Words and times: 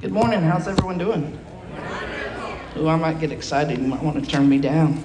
Good 0.00 0.12
morning. 0.12 0.40
How's 0.40 0.66
everyone 0.66 0.96
doing? 0.96 1.38
Ooh, 2.78 2.88
I 2.88 2.96
might 2.96 3.20
get 3.20 3.32
excited. 3.32 3.78
You 3.78 3.86
might 3.86 4.02
want 4.02 4.24
to 4.24 4.30
turn 4.30 4.48
me 4.48 4.56
down. 4.56 5.04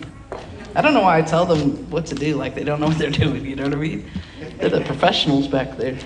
I 0.74 0.82
don't 0.82 0.94
know 0.94 1.02
why 1.02 1.18
I 1.18 1.22
tell 1.22 1.46
them 1.46 1.90
what 1.90 2.06
to 2.06 2.16
do, 2.16 2.38
like 2.38 2.56
they 2.56 2.64
don't 2.64 2.80
know 2.80 2.88
what 2.88 2.98
they're 2.98 3.10
doing. 3.26 3.46
You 3.46 3.58
know 3.58 3.64
what 3.64 3.74
I 3.74 3.76
mean? 3.76 4.10
They're 4.58 4.70
the 4.70 4.80
professionals 4.80 5.50
back 5.50 5.76
there. 5.76 5.98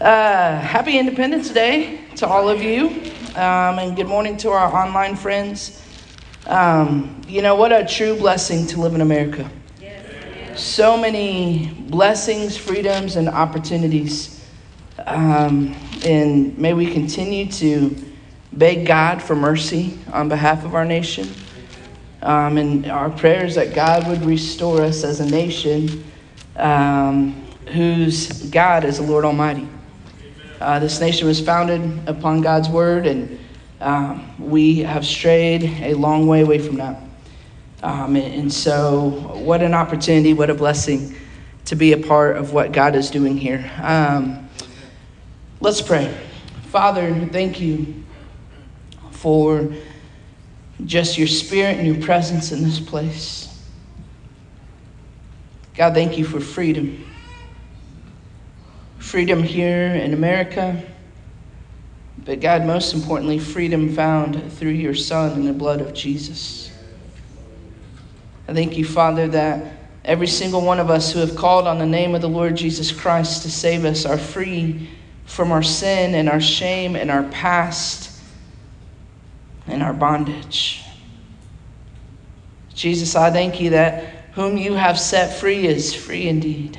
Uh, 0.00 0.58
happy 0.58 0.98
Independence 0.98 1.50
Day 1.50 2.00
to 2.16 2.26
all 2.26 2.48
of 2.48 2.62
you, 2.62 2.88
um, 3.34 3.78
and 3.78 3.94
good 3.94 4.08
morning 4.08 4.38
to 4.38 4.48
our 4.48 4.74
online 4.74 5.14
friends. 5.14 5.84
Um, 6.46 7.20
you 7.28 7.42
know, 7.42 7.56
what 7.56 7.72
a 7.72 7.84
true 7.84 8.16
blessing 8.16 8.66
to 8.68 8.80
live 8.80 8.94
in 8.94 9.02
America. 9.02 9.50
So 10.54 10.96
many 10.96 11.74
blessings, 11.90 12.56
freedoms, 12.56 13.16
and 13.16 13.28
opportunities. 13.28 14.42
Um, 15.06 15.74
and 16.04 16.56
may 16.58 16.74
we 16.74 16.92
continue 16.92 17.50
to 17.52 17.96
beg 18.52 18.86
God 18.86 19.22
for 19.22 19.36
mercy 19.36 19.98
on 20.12 20.28
behalf 20.28 20.64
of 20.64 20.74
our 20.74 20.84
nation. 20.84 21.28
Um, 22.22 22.58
and 22.58 22.86
our 22.86 23.10
prayers 23.10 23.54
that 23.56 23.74
God 23.74 24.06
would 24.08 24.24
restore 24.24 24.82
us 24.82 25.04
as 25.04 25.20
a 25.20 25.28
nation 25.28 26.04
um, 26.56 27.32
whose 27.68 28.42
God 28.50 28.84
is 28.84 28.98
the 28.98 29.02
Lord 29.02 29.24
Almighty. 29.24 29.68
Uh, 30.60 30.78
this 30.78 31.00
nation 31.00 31.26
was 31.26 31.40
founded 31.40 32.08
upon 32.08 32.40
God's 32.40 32.68
word, 32.68 33.06
and 33.06 33.38
um, 33.80 34.50
we 34.50 34.80
have 34.80 35.04
strayed 35.04 35.64
a 35.82 35.94
long 35.94 36.28
way 36.28 36.42
away 36.42 36.58
from 36.58 36.76
that. 36.76 37.02
Um, 37.82 38.14
and, 38.14 38.34
and 38.34 38.52
so, 38.52 39.08
what 39.34 39.62
an 39.62 39.74
opportunity, 39.74 40.34
what 40.34 40.50
a 40.50 40.54
blessing 40.54 41.16
to 41.64 41.74
be 41.74 41.92
a 41.92 41.98
part 41.98 42.36
of 42.36 42.52
what 42.52 42.70
God 42.70 42.94
is 42.94 43.10
doing 43.10 43.36
here. 43.36 43.68
Um, 43.82 44.48
let's 45.62 45.80
pray. 45.80 46.12
Father, 46.70 47.14
thank 47.26 47.60
you 47.60 48.02
for 49.12 49.72
just 50.84 51.16
your 51.16 51.28
spirit 51.28 51.78
and 51.78 51.86
your 51.86 52.04
presence 52.04 52.50
in 52.50 52.64
this 52.64 52.80
place. 52.80 53.48
God, 55.74 55.94
thank 55.94 56.18
you 56.18 56.24
for 56.24 56.40
freedom. 56.40 57.06
Freedom 58.98 59.40
here 59.42 59.94
in 59.94 60.14
America, 60.14 60.82
but 62.24 62.40
God, 62.40 62.64
most 62.64 62.92
importantly, 62.94 63.38
freedom 63.38 63.94
found 63.94 64.52
through 64.54 64.70
your 64.70 64.94
Son 64.94 65.32
and 65.32 65.46
the 65.46 65.52
blood 65.52 65.80
of 65.80 65.94
Jesus. 65.94 66.72
I 68.48 68.52
thank 68.52 68.76
you, 68.76 68.84
Father, 68.84 69.28
that 69.28 69.76
every 70.04 70.26
single 70.26 70.62
one 70.62 70.80
of 70.80 70.90
us 70.90 71.12
who 71.12 71.20
have 71.20 71.36
called 71.36 71.68
on 71.68 71.78
the 71.78 71.86
name 71.86 72.14
of 72.16 72.20
the 72.20 72.28
Lord 72.28 72.56
Jesus 72.56 72.90
Christ 72.90 73.42
to 73.42 73.50
save 73.50 73.84
us 73.84 74.04
are 74.04 74.18
free 74.18 74.88
from 75.24 75.52
our 75.52 75.62
sin 75.62 76.14
and 76.14 76.28
our 76.28 76.40
shame 76.40 76.96
and 76.96 77.10
our 77.10 77.24
past 77.24 78.20
and 79.66 79.82
our 79.82 79.92
bondage. 79.92 80.82
Jesus, 82.74 83.14
I 83.14 83.30
thank 83.30 83.60
you 83.60 83.70
that 83.70 84.04
whom 84.32 84.56
you 84.56 84.74
have 84.74 84.98
set 84.98 85.38
free 85.38 85.66
is 85.66 85.94
free 85.94 86.28
indeed. 86.28 86.78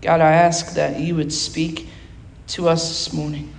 God, 0.00 0.20
I 0.20 0.32
ask 0.32 0.74
that 0.74 1.00
you 1.00 1.14
would 1.14 1.32
speak 1.32 1.88
to 2.48 2.68
us 2.68 2.88
this 2.88 3.12
morning, 3.14 3.54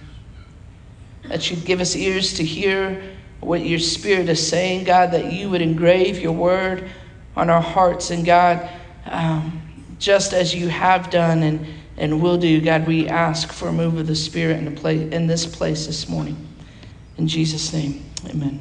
that 1.27 1.49
you'd 1.49 1.65
give 1.65 1.81
us 1.81 1.95
ears 1.95 2.33
to 2.33 2.43
hear 2.43 3.01
what 3.39 3.65
your 3.65 3.79
Spirit 3.79 4.29
is 4.29 4.47
saying, 4.47 4.83
God, 4.83 5.11
that 5.11 5.33
you 5.33 5.49
would 5.49 5.63
engrave 5.63 6.19
your 6.19 6.33
word 6.33 6.87
on 7.35 7.49
our 7.49 7.61
hearts. 7.61 8.11
And 8.11 8.23
God, 8.23 8.69
um, 9.05 9.61
just 9.99 10.33
as 10.33 10.53
you 10.53 10.67
have 10.67 11.09
done 11.09 11.43
and, 11.43 11.65
and 11.97 12.21
will 12.21 12.37
do, 12.37 12.61
God, 12.61 12.87
we 12.87 13.07
ask 13.07 13.51
for 13.51 13.69
a 13.69 13.73
move 13.73 13.97
of 13.97 14.07
the 14.07 14.15
Spirit 14.15 14.57
in, 14.57 14.65
the 14.65 14.71
place, 14.71 15.11
in 15.13 15.27
this 15.27 15.45
place 15.45 15.85
this 15.85 16.09
morning. 16.09 16.37
In 17.17 17.27
Jesus' 17.27 17.71
name, 17.71 18.03
amen. 18.27 18.59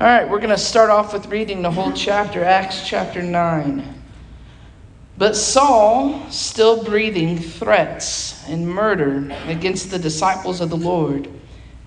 All 0.00 0.06
right, 0.06 0.28
we're 0.28 0.38
going 0.38 0.50
to 0.50 0.58
start 0.58 0.90
off 0.90 1.12
with 1.12 1.26
reading 1.26 1.62
the 1.62 1.70
whole 1.70 1.92
chapter, 1.92 2.42
Acts 2.42 2.86
chapter 2.86 3.22
9. 3.22 4.02
But 5.16 5.36
Saul, 5.36 6.28
still 6.30 6.82
breathing 6.82 7.38
threats 7.38 8.46
and 8.48 8.68
murder 8.68 9.30
against 9.46 9.90
the 9.90 9.98
disciples 9.98 10.60
of 10.60 10.70
the 10.70 10.76
Lord, 10.76 11.28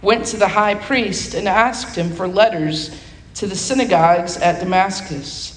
went 0.01 0.25
to 0.27 0.37
the 0.37 0.47
high 0.47 0.75
priest 0.75 1.33
and 1.33 1.47
asked 1.47 1.95
him 1.97 2.11
for 2.11 2.27
letters 2.27 2.97
to 3.35 3.47
the 3.47 3.55
synagogues 3.55 4.37
at 4.37 4.59
Damascus, 4.59 5.56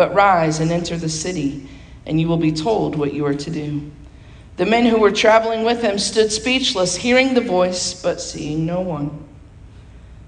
But 0.00 0.14
rise 0.14 0.60
and 0.60 0.72
enter 0.72 0.96
the 0.96 1.10
city, 1.10 1.68
and 2.06 2.18
you 2.18 2.26
will 2.26 2.38
be 2.38 2.52
told 2.52 2.96
what 2.96 3.12
you 3.12 3.26
are 3.26 3.34
to 3.34 3.50
do. 3.50 3.90
The 4.56 4.64
men 4.64 4.86
who 4.86 4.98
were 4.98 5.10
traveling 5.10 5.62
with 5.62 5.82
him 5.82 5.98
stood 5.98 6.32
speechless, 6.32 6.96
hearing 6.96 7.34
the 7.34 7.42
voice, 7.42 7.92
but 8.02 8.18
seeing 8.18 8.64
no 8.64 8.80
one. 8.80 9.22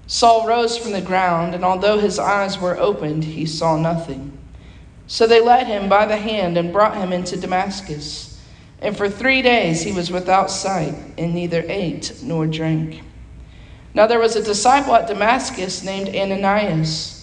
Saul 0.05 0.45
rose 0.45 0.77
from 0.77 0.91
the 0.91 1.01
ground, 1.01 1.55
and 1.55 1.65
although 1.65 1.97
his 1.97 2.19
eyes 2.19 2.59
were 2.59 2.77
opened, 2.77 3.23
he 3.23 3.47
saw 3.47 3.75
nothing. 3.75 4.37
So 5.07 5.25
they 5.25 5.41
led 5.41 5.65
him 5.65 5.89
by 5.89 6.05
the 6.05 6.17
hand 6.17 6.55
and 6.55 6.71
brought 6.71 6.97
him 6.97 7.11
into 7.11 7.35
Damascus. 7.35 8.39
And 8.79 8.95
for 8.95 9.09
three 9.09 9.41
days 9.41 9.81
he 9.81 9.91
was 9.91 10.11
without 10.11 10.51
sight, 10.51 10.93
and 11.17 11.33
neither 11.33 11.65
ate 11.67 12.21
nor 12.21 12.45
drank. 12.45 13.01
Now 13.95 14.05
there 14.05 14.19
was 14.19 14.35
a 14.35 14.43
disciple 14.43 14.93
at 14.93 15.07
Damascus 15.07 15.83
named 15.83 16.09
Ananias. 16.09 17.22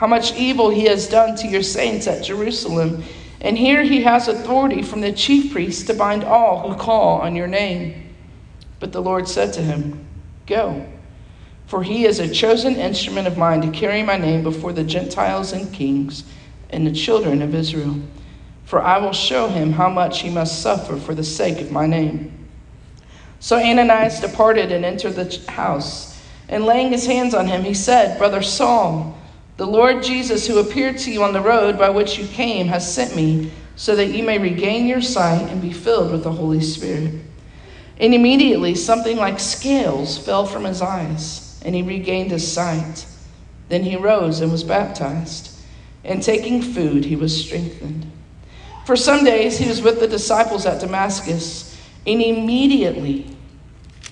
how 0.00 0.06
much 0.06 0.34
evil 0.34 0.70
he 0.70 0.84
has 0.84 1.06
done 1.06 1.36
to 1.36 1.46
your 1.46 1.62
saints 1.62 2.06
at 2.06 2.24
Jerusalem. 2.24 3.04
And 3.42 3.58
here 3.58 3.82
he 3.82 4.02
has 4.04 4.28
authority 4.28 4.80
from 4.80 5.02
the 5.02 5.12
chief 5.12 5.52
priests 5.52 5.84
to 5.84 5.94
bind 5.94 6.24
all 6.24 6.66
who 6.66 6.74
call 6.74 7.20
on 7.20 7.36
your 7.36 7.46
name. 7.46 8.14
But 8.78 8.92
the 8.92 9.02
Lord 9.02 9.28
said 9.28 9.52
to 9.52 9.60
him, 9.60 10.06
Go, 10.46 10.86
for 11.66 11.82
he 11.82 12.06
is 12.06 12.18
a 12.18 12.32
chosen 12.32 12.76
instrument 12.76 13.26
of 13.26 13.36
mine 13.36 13.60
to 13.60 13.78
carry 13.78 14.02
my 14.02 14.16
name 14.16 14.42
before 14.42 14.72
the 14.72 14.84
Gentiles 14.84 15.52
and 15.52 15.70
kings 15.70 16.24
and 16.70 16.86
the 16.86 16.92
children 16.92 17.42
of 17.42 17.54
Israel. 17.54 18.00
For 18.64 18.80
I 18.80 18.96
will 18.96 19.12
show 19.12 19.48
him 19.48 19.72
how 19.72 19.90
much 19.90 20.22
he 20.22 20.30
must 20.30 20.62
suffer 20.62 20.96
for 20.96 21.14
the 21.14 21.22
sake 21.22 21.60
of 21.60 21.72
my 21.72 21.86
name. 21.86 22.48
So 23.38 23.58
Ananias 23.58 24.20
departed 24.20 24.72
and 24.72 24.82
entered 24.82 25.16
the 25.16 25.52
house. 25.52 26.18
And 26.48 26.64
laying 26.64 26.90
his 26.90 27.04
hands 27.04 27.34
on 27.34 27.48
him, 27.48 27.64
he 27.64 27.74
said, 27.74 28.16
Brother 28.16 28.40
Saul, 28.40 29.19
the 29.60 29.66
Lord 29.66 30.02
Jesus, 30.02 30.46
who 30.46 30.58
appeared 30.58 30.96
to 31.00 31.10
you 31.10 31.22
on 31.22 31.34
the 31.34 31.40
road 31.42 31.76
by 31.76 31.90
which 31.90 32.18
you 32.18 32.26
came, 32.28 32.68
has 32.68 32.94
sent 32.94 33.14
me 33.14 33.52
so 33.76 33.94
that 33.94 34.06
you 34.06 34.22
may 34.22 34.38
regain 34.38 34.86
your 34.86 35.02
sight 35.02 35.50
and 35.50 35.60
be 35.60 35.70
filled 35.70 36.12
with 36.12 36.24
the 36.24 36.32
Holy 36.32 36.62
Spirit. 36.62 37.20
And 37.98 38.14
immediately 38.14 38.74
something 38.74 39.18
like 39.18 39.38
scales 39.38 40.16
fell 40.16 40.46
from 40.46 40.64
his 40.64 40.80
eyes, 40.80 41.60
and 41.62 41.74
he 41.74 41.82
regained 41.82 42.30
his 42.30 42.50
sight. 42.50 43.04
Then 43.68 43.82
he 43.82 43.96
rose 43.96 44.40
and 44.40 44.50
was 44.50 44.64
baptized 44.64 45.54
and 46.04 46.22
taking 46.22 46.62
food, 46.62 47.04
he 47.04 47.16
was 47.16 47.44
strengthened. 47.44 48.10
For 48.86 48.96
some 48.96 49.26
days 49.26 49.58
he 49.58 49.68
was 49.68 49.82
with 49.82 50.00
the 50.00 50.08
disciples 50.08 50.64
at 50.64 50.80
Damascus, 50.80 51.78
and 52.06 52.22
immediately 52.22 53.36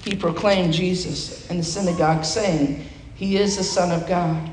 he 0.02 0.14
proclaimed 0.14 0.74
Jesus 0.74 1.48
in 1.48 1.56
the 1.56 1.64
synagogue, 1.64 2.26
saying, 2.26 2.86
He 3.14 3.38
is 3.38 3.56
the 3.56 3.64
Son 3.64 3.90
of 3.90 4.06
God. 4.06 4.52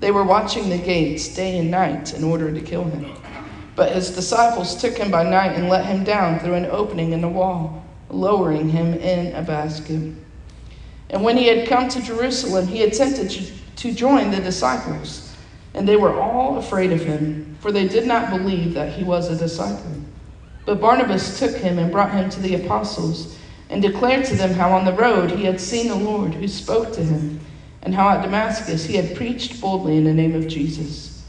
They 0.00 0.10
were 0.10 0.24
watching 0.24 0.70
the 0.70 0.78
gates 0.78 1.34
day 1.34 1.58
and 1.58 1.70
night 1.70 2.14
in 2.14 2.22
order 2.22 2.52
to 2.52 2.60
kill 2.60 2.84
him. 2.84 3.12
But 3.74 3.92
his 3.92 4.10
disciples 4.10 4.80
took 4.80 4.96
him 4.96 5.10
by 5.10 5.24
night 5.24 5.56
and 5.56 5.68
let 5.68 5.86
him 5.86 6.04
down 6.04 6.38
through 6.38 6.54
an 6.54 6.66
opening 6.66 7.12
in 7.12 7.20
the 7.20 7.28
wall, 7.28 7.84
lowering 8.10 8.68
him 8.68 8.94
in 8.94 9.34
a 9.34 9.42
basket. 9.42 10.14
And 11.10 11.24
when 11.24 11.36
he 11.36 11.46
had 11.46 11.68
come 11.68 11.88
to 11.88 12.02
Jerusalem, 12.02 12.66
he 12.66 12.82
attempted 12.82 13.52
to 13.76 13.92
join 13.92 14.30
the 14.30 14.40
disciples. 14.40 15.32
And 15.74 15.86
they 15.86 15.96
were 15.96 16.18
all 16.18 16.58
afraid 16.58 16.92
of 16.92 17.04
him, 17.04 17.56
for 17.60 17.70
they 17.70 17.86
did 17.86 18.06
not 18.06 18.30
believe 18.30 18.74
that 18.74 18.92
he 18.92 19.04
was 19.04 19.30
a 19.30 19.36
disciple. 19.36 20.02
But 20.64 20.80
Barnabas 20.80 21.38
took 21.38 21.56
him 21.56 21.78
and 21.78 21.92
brought 21.92 22.12
him 22.12 22.28
to 22.30 22.40
the 22.40 22.56
apostles, 22.56 23.36
and 23.70 23.80
declared 23.80 24.24
to 24.26 24.36
them 24.36 24.54
how 24.54 24.72
on 24.72 24.84
the 24.84 24.92
road 24.92 25.30
he 25.30 25.44
had 25.44 25.60
seen 25.60 25.88
the 25.88 25.94
Lord, 25.94 26.34
who 26.34 26.48
spoke 26.48 26.92
to 26.94 27.02
him, 27.02 27.40
and 27.82 27.94
how 27.94 28.08
at 28.08 28.22
Damascus 28.22 28.84
he 28.84 28.96
had 28.96 29.16
preached 29.16 29.60
boldly 29.60 29.96
in 29.96 30.04
the 30.04 30.12
name 30.12 30.34
of 30.34 30.48
Jesus. 30.48 31.24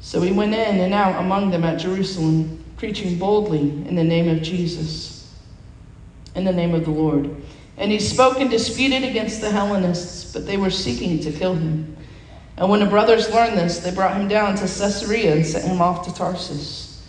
So 0.00 0.20
he 0.20 0.32
went 0.32 0.54
in 0.54 0.80
and 0.80 0.92
out 0.92 1.20
among 1.20 1.50
them 1.50 1.64
at 1.64 1.78
Jerusalem, 1.78 2.62
preaching 2.76 3.18
boldly 3.18 3.60
in 3.60 3.94
the 3.94 4.04
name 4.04 4.28
of 4.28 4.42
Jesus, 4.42 5.34
in 6.34 6.44
the 6.44 6.52
name 6.52 6.74
of 6.74 6.84
the 6.84 6.90
Lord. 6.90 7.34
And 7.76 7.90
he 7.90 7.98
spoke 7.98 8.38
and 8.38 8.50
disputed 8.50 9.02
against 9.02 9.40
the 9.40 9.50
Hellenists, 9.50 10.32
but 10.32 10.46
they 10.46 10.56
were 10.56 10.70
seeking 10.70 11.18
to 11.20 11.32
kill 11.32 11.54
him. 11.54 11.96
And 12.56 12.70
when 12.70 12.80
the 12.80 12.86
brothers 12.86 13.30
learned 13.30 13.58
this, 13.58 13.80
they 13.80 13.92
brought 13.92 14.16
him 14.16 14.28
down 14.28 14.54
to 14.56 14.62
Caesarea 14.62 15.34
and 15.34 15.44
sent 15.46 15.64
him 15.64 15.80
off 15.80 16.06
to 16.06 16.14
Tarsus. 16.14 17.02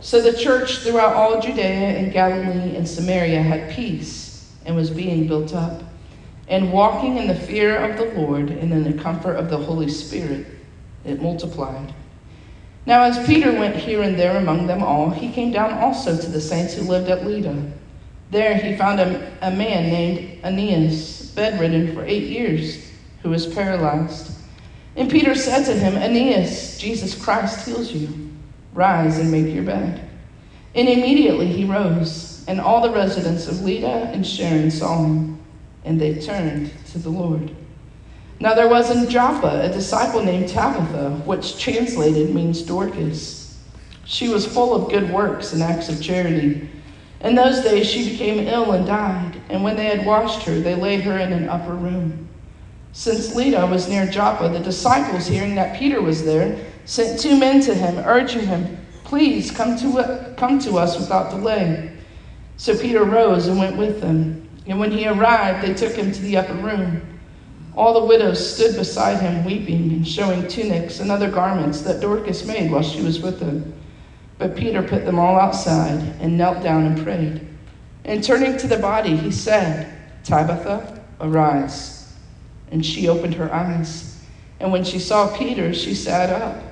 So 0.00 0.20
the 0.20 0.36
church 0.36 0.78
throughout 0.78 1.14
all 1.14 1.40
Judea 1.40 1.64
and 1.64 2.12
Galilee 2.12 2.76
and 2.76 2.88
Samaria 2.88 3.42
had 3.42 3.70
peace 3.70 4.52
and 4.64 4.76
was 4.76 4.90
being 4.90 5.26
built 5.26 5.54
up, 5.54 5.82
and 6.48 6.72
walking 6.72 7.16
in 7.16 7.28
the 7.28 7.34
fear 7.34 7.76
of 7.76 7.96
the 7.96 8.20
Lord 8.20 8.50
and 8.50 8.72
in 8.72 8.84
the 8.84 9.02
comfort 9.02 9.36
of 9.36 9.48
the 9.50 9.58
Holy 9.58 9.88
Spirit, 9.88 10.46
it 11.04 11.20
multiplied. 11.22 11.94
Now, 12.84 13.02
as 13.04 13.24
Peter 13.26 13.52
went 13.52 13.76
here 13.76 14.02
and 14.02 14.18
there 14.18 14.36
among 14.36 14.66
them 14.66 14.82
all, 14.82 15.10
he 15.10 15.30
came 15.30 15.52
down 15.52 15.72
also 15.74 16.16
to 16.16 16.28
the 16.28 16.40
saints 16.40 16.74
who 16.74 16.82
lived 16.82 17.08
at 17.08 17.24
Lydda. 17.24 17.72
There 18.30 18.56
he 18.56 18.76
found 18.76 18.98
a, 18.98 19.32
a 19.40 19.50
man 19.50 19.90
named 19.90 20.44
Aeneas, 20.44 21.30
bedridden 21.32 21.94
for 21.94 22.04
eight 22.04 22.24
years, 22.24 22.90
who 23.22 23.30
was 23.30 23.46
paralyzed. 23.46 24.32
And 24.96 25.10
Peter 25.10 25.34
said 25.34 25.64
to 25.64 25.74
him, 25.74 25.96
Aeneas, 25.96 26.76
Jesus 26.78 27.14
Christ 27.14 27.66
heals 27.66 27.92
you. 27.92 28.30
Rise 28.74 29.18
and 29.18 29.30
make 29.30 29.54
your 29.54 29.64
bed. 29.64 30.08
And 30.74 30.88
immediately 30.88 31.46
he 31.46 31.64
rose, 31.64 32.44
and 32.48 32.60
all 32.60 32.80
the 32.80 32.90
residents 32.90 33.46
of 33.46 33.62
Lydda 33.62 34.10
and 34.12 34.26
Sharon 34.26 34.70
saw 34.70 35.04
him, 35.04 35.41
and 35.84 36.00
they 36.00 36.20
turned 36.20 36.72
to 36.92 36.98
the 36.98 37.10
Lord. 37.10 37.54
Now 38.40 38.54
there 38.54 38.68
was 38.68 38.90
in 38.90 39.08
Joppa 39.08 39.62
a 39.62 39.72
disciple 39.72 40.22
named 40.22 40.48
Tabitha, 40.48 41.22
which 41.24 41.58
translated 41.58 42.34
means 42.34 42.62
Dorcas. 42.62 43.58
She 44.04 44.28
was 44.28 44.46
full 44.46 44.74
of 44.74 44.90
good 44.90 45.10
works 45.10 45.52
and 45.52 45.62
acts 45.62 45.88
of 45.88 46.02
charity 46.02 46.68
in 47.22 47.36
those 47.36 47.62
days 47.62 47.88
she 47.88 48.10
became 48.10 48.48
ill 48.48 48.72
and 48.72 48.84
died, 48.84 49.40
and 49.48 49.62
when 49.62 49.76
they 49.76 49.84
had 49.84 50.04
washed 50.04 50.42
her, 50.42 50.58
they 50.58 50.74
laid 50.74 51.02
her 51.02 51.16
in 51.16 51.32
an 51.32 51.48
upper 51.48 51.74
room. 51.74 52.28
Since 52.92 53.34
Lydda 53.34 53.66
was 53.66 53.88
near 53.88 54.06
Joppa, 54.06 54.48
the 54.48 54.58
disciples, 54.58 55.26
hearing 55.26 55.54
that 55.54 55.78
Peter 55.78 56.02
was 56.02 56.24
there, 56.24 56.58
sent 56.84 57.20
two 57.20 57.38
men 57.38 57.60
to 57.62 57.74
him, 57.74 57.98
urging 58.04 58.46
him, 58.46 58.76
Please 59.04 59.50
come 59.50 59.76
to, 59.78 60.34
come 60.36 60.58
to 60.60 60.78
us 60.78 60.98
without 60.98 61.30
delay. 61.30 61.92
So 62.56 62.76
Peter 62.76 63.04
rose 63.04 63.46
and 63.46 63.58
went 63.58 63.76
with 63.76 64.00
them. 64.00 64.41
And 64.66 64.78
when 64.78 64.92
he 64.92 65.08
arrived, 65.08 65.66
they 65.66 65.74
took 65.74 65.92
him 65.92 66.12
to 66.12 66.22
the 66.22 66.36
upper 66.36 66.54
room. 66.54 67.02
All 67.76 67.94
the 67.94 68.06
widows 68.06 68.54
stood 68.54 68.76
beside 68.76 69.20
him, 69.20 69.44
weeping 69.44 69.92
and 69.92 70.06
showing 70.06 70.46
tunics 70.46 71.00
and 71.00 71.10
other 71.10 71.30
garments 71.30 71.80
that 71.82 72.00
Dorcas 72.00 72.44
made 72.44 72.70
while 72.70 72.82
she 72.82 73.02
was 73.02 73.20
with 73.20 73.40
them. 73.40 73.74
But 74.38 74.56
Peter 74.56 74.82
put 74.82 75.04
them 75.04 75.18
all 75.18 75.38
outside 75.38 76.00
and 76.20 76.36
knelt 76.36 76.62
down 76.62 76.84
and 76.84 77.02
prayed. 77.02 77.48
And 78.04 78.22
turning 78.22 78.56
to 78.58 78.66
the 78.66 78.78
body, 78.78 79.16
he 79.16 79.30
said, 79.30 79.92
Tabitha, 80.24 81.00
arise. 81.20 82.14
And 82.70 82.84
she 82.84 83.08
opened 83.08 83.34
her 83.34 83.52
eyes. 83.52 84.20
And 84.60 84.70
when 84.70 84.84
she 84.84 84.98
saw 84.98 85.36
Peter, 85.36 85.72
she 85.72 85.94
sat 85.94 86.30
up. 86.30 86.62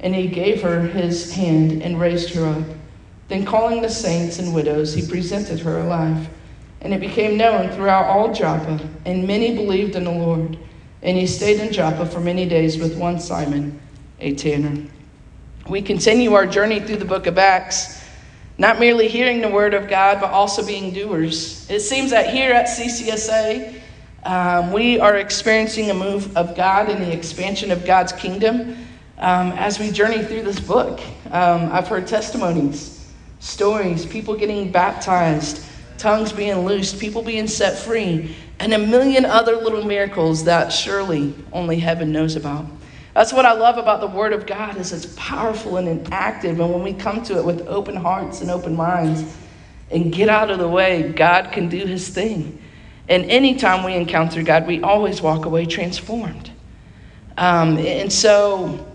And 0.00 0.14
he 0.14 0.26
gave 0.28 0.62
her 0.62 0.80
his 0.80 1.32
hand 1.32 1.82
and 1.82 2.00
raised 2.00 2.34
her 2.34 2.46
up. 2.46 2.66
Then, 3.28 3.44
calling 3.44 3.80
the 3.80 3.88
saints 3.88 4.38
and 4.38 4.52
widows, 4.52 4.94
he 4.94 5.06
presented 5.06 5.60
her 5.60 5.78
alive. 5.78 6.28
And 6.82 6.92
it 6.92 7.00
became 7.00 7.36
known 7.36 7.70
throughout 7.70 8.06
all 8.06 8.34
Joppa, 8.34 8.78
and 9.06 9.26
many 9.26 9.54
believed 9.54 9.96
in 9.96 10.04
the 10.04 10.10
Lord. 10.10 10.58
And 11.02 11.16
he 11.16 11.26
stayed 11.26 11.60
in 11.60 11.72
Joppa 11.72 12.06
for 12.06 12.20
many 12.20 12.46
days 12.46 12.78
with 12.78 12.96
one 12.98 13.18
Simon, 13.18 13.80
a 14.20 14.34
tanner. 14.34 14.88
We 15.68 15.80
continue 15.80 16.34
our 16.34 16.46
journey 16.46 16.80
through 16.80 16.96
the 16.96 17.04
book 17.04 17.26
of 17.26 17.38
Acts, 17.38 18.02
not 18.58 18.80
merely 18.80 19.08
hearing 19.08 19.40
the 19.40 19.48
word 19.48 19.74
of 19.74 19.88
God, 19.88 20.20
but 20.20 20.30
also 20.30 20.66
being 20.66 20.92
doers. 20.92 21.70
It 21.70 21.80
seems 21.80 22.10
that 22.10 22.30
here 22.30 22.52
at 22.52 22.66
CCSA, 22.66 23.80
um, 24.24 24.72
we 24.72 25.00
are 25.00 25.16
experiencing 25.16 25.90
a 25.90 25.94
move 25.94 26.36
of 26.36 26.56
God 26.56 26.88
and 26.88 27.02
the 27.02 27.12
expansion 27.12 27.70
of 27.70 27.84
God's 27.84 28.12
kingdom 28.12 28.76
um, 29.18 29.52
as 29.52 29.78
we 29.78 29.90
journey 29.90 30.22
through 30.24 30.42
this 30.42 30.60
book. 30.60 31.00
Um, 31.30 31.70
I've 31.72 31.88
heard 31.88 32.06
testimonies, 32.06 33.08
stories, 33.40 34.04
people 34.04 34.36
getting 34.36 34.70
baptized, 34.70 35.64
tongues 36.02 36.32
being 36.32 36.66
loosed, 36.66 36.98
people 36.98 37.22
being 37.22 37.46
set 37.46 37.78
free, 37.78 38.34
and 38.58 38.74
a 38.74 38.78
million 38.78 39.24
other 39.24 39.56
little 39.56 39.84
miracles 39.84 40.44
that 40.44 40.72
surely 40.72 41.32
only 41.52 41.78
heaven 41.78 42.10
knows 42.12 42.34
about. 42.34 42.66
That's 43.14 43.32
what 43.32 43.46
I 43.46 43.52
love 43.52 43.78
about 43.78 44.00
the 44.00 44.08
Word 44.08 44.32
of 44.32 44.44
God 44.44 44.76
is 44.78 44.92
it's 44.92 45.14
powerful 45.16 45.76
and 45.76 46.12
active. 46.12 46.58
And 46.58 46.72
when 46.72 46.82
we 46.82 46.92
come 46.92 47.22
to 47.24 47.38
it 47.38 47.44
with 47.44 47.66
open 47.68 47.94
hearts 47.94 48.40
and 48.40 48.50
open 48.50 48.74
minds 48.74 49.36
and 49.90 50.12
get 50.12 50.28
out 50.28 50.50
of 50.50 50.58
the 50.58 50.68
way, 50.68 51.12
God 51.12 51.52
can 51.52 51.68
do 51.68 51.86
His 51.86 52.08
thing. 52.08 52.60
And 53.08 53.24
anytime 53.26 53.84
we 53.84 53.94
encounter 53.94 54.42
God, 54.42 54.66
we 54.66 54.82
always 54.82 55.22
walk 55.22 55.44
away 55.44 55.66
transformed. 55.66 56.50
Um, 57.36 57.78
and 57.78 58.12
so 58.12 58.86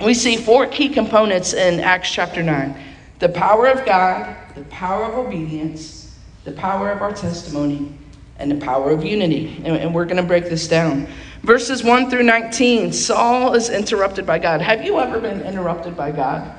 we 0.00 0.14
see 0.14 0.36
four 0.36 0.66
key 0.66 0.90
components 0.90 1.54
in 1.54 1.80
Acts 1.80 2.10
chapter 2.12 2.42
9 2.42 2.76
the 3.18 3.28
power 3.28 3.68
of 3.68 3.86
God, 3.86 4.36
the 4.56 4.64
power 4.64 5.04
of 5.04 5.26
obedience, 5.26 6.01
the 6.44 6.52
power 6.52 6.90
of 6.90 7.02
our 7.02 7.12
testimony, 7.12 7.92
and 8.38 8.50
the 8.50 8.56
power 8.56 8.90
of 8.90 9.04
unity. 9.04 9.62
And, 9.64 9.76
and 9.76 9.94
we're 9.94 10.04
going 10.04 10.16
to 10.16 10.22
break 10.22 10.44
this 10.44 10.66
down. 10.66 11.06
Verses 11.42 11.82
1 11.84 12.10
through 12.10 12.24
19 12.24 12.92
Saul 12.92 13.54
is 13.54 13.70
interrupted 13.70 14.26
by 14.26 14.38
God. 14.38 14.60
Have 14.60 14.84
you 14.84 14.98
ever 14.98 15.20
been 15.20 15.40
interrupted 15.42 15.96
by 15.96 16.10
God? 16.12 16.58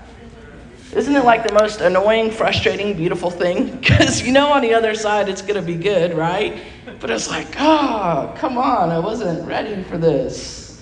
Isn't 0.96 1.16
it 1.16 1.26
like 1.26 1.46
the 1.46 1.54
most 1.54 1.82
annoying, 1.82 2.30
frustrating, 2.30 2.96
beautiful 2.96 3.32
thing? 3.32 3.78
Because 3.84 4.22
you 4.22 4.32
know 4.32 4.52
on 4.52 4.62
the 4.62 4.74
other 4.74 4.96
side 4.96 5.28
it's 5.28 5.42
going 5.42 5.56
to 5.56 5.62
be 5.62 5.76
good, 5.76 6.16
right? 6.16 6.62
But 7.00 7.10
it's 7.10 7.30
like, 7.30 7.48
oh, 7.60 8.34
come 8.38 8.58
on, 8.58 8.90
I 8.90 9.00
wasn't 9.00 9.48
ready 9.48 9.84
for 9.84 9.98
this. 9.98 10.82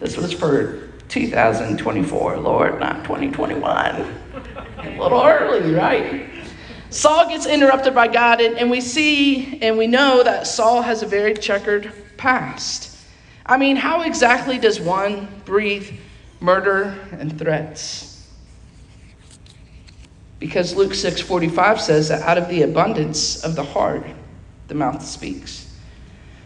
This 0.00 0.16
was 0.16 0.32
for 0.32 0.88
2024, 1.08 2.38
Lord, 2.38 2.80
not 2.80 3.04
2021. 3.04 3.66
A 3.66 5.00
little 5.00 5.22
early, 5.22 5.72
right? 5.72 6.28
Saul 6.96 7.28
gets 7.28 7.44
interrupted 7.44 7.94
by 7.94 8.08
God, 8.08 8.40
and, 8.40 8.56
and 8.56 8.70
we 8.70 8.80
see 8.80 9.58
and 9.60 9.76
we 9.76 9.86
know 9.86 10.22
that 10.22 10.46
Saul 10.46 10.80
has 10.80 11.02
a 11.02 11.06
very 11.06 11.34
checkered 11.34 11.92
past. 12.16 12.96
I 13.44 13.58
mean, 13.58 13.76
how 13.76 14.00
exactly 14.00 14.56
does 14.56 14.80
one 14.80 15.28
breathe 15.44 15.90
murder 16.40 16.98
and 17.12 17.38
threats? 17.38 18.26
Because 20.38 20.74
Luke 20.74 20.92
6:45 20.92 21.80
says 21.80 22.08
that 22.08 22.22
out 22.22 22.38
of 22.38 22.48
the 22.48 22.62
abundance 22.62 23.44
of 23.44 23.56
the 23.56 23.62
heart 23.62 24.06
the 24.68 24.74
mouth 24.74 25.04
speaks. 25.04 25.70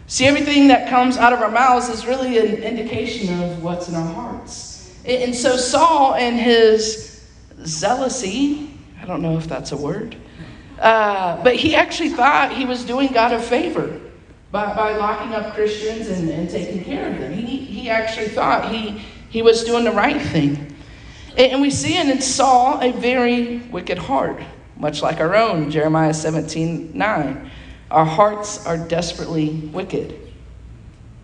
See, 0.09 0.27
everything 0.27 0.67
that 0.67 0.91
comes 0.91 1.17
out 1.17 1.33
of 1.33 1.43
our 1.43 1.51
mouths 1.51 1.89
is 1.89 2.07
really 2.07 2.39
an 2.39 2.61
indication 2.65 3.41
of 3.41 3.63
what's 3.63 3.89
in 3.89 3.95
our 3.95 4.13
hearts. 4.15 4.93
And 5.05 5.33
so 5.33 5.57
Saul 5.57 6.15
and 6.15 6.41
his 6.41 7.25
zealousy, 7.61 8.73
I 9.01 9.07
don't 9.07 9.23
know 9.23 9.39
if 9.39 9.47
that's 9.47 9.71
a 9.71 9.77
word, 9.77 10.17
uh, 10.81 11.43
but 11.45 11.57
he 11.57 11.75
actually 11.75 12.09
thought 12.09 12.53
he 12.53 12.65
was 12.65 12.85
doing 12.85 13.13
God 13.13 13.33
a 13.33 13.39
favor 13.41 14.01
by, 14.51 14.75
by 14.75 14.97
locking 14.97 15.35
up 15.35 15.55
Christians 15.55 16.09
and, 16.09 16.29
and 16.31 16.49
taking 16.49 16.83
care 16.83 17.13
of 17.13 17.19
them. 17.19 17.35
He, 17.35 17.59
he 17.59 17.91
actually 17.91 18.29
thought 18.29 18.73
he, 18.73 19.03
he 19.29 19.43
was 19.43 19.63
doing 19.63 19.85
the 19.85 19.93
right 19.93 20.21
thing. 20.21 20.75
And, 21.37 21.61
we 21.61 21.71
see 21.71 21.97
in 21.97 22.21
Saul 22.21 22.81
a 22.81 22.93
very 22.93 23.59
wicked 23.59 23.99
heart, 23.99 24.43
much 24.77 25.03
like 25.03 25.21
our 25.21 25.37
own, 25.37 25.71
Jeremiah 25.71 26.15
17 26.15 26.93
9. 26.95 27.51
Our 27.91 28.05
hearts 28.05 28.67
are 28.67 28.77
desperately 28.77 29.51
wicked. 29.73 30.19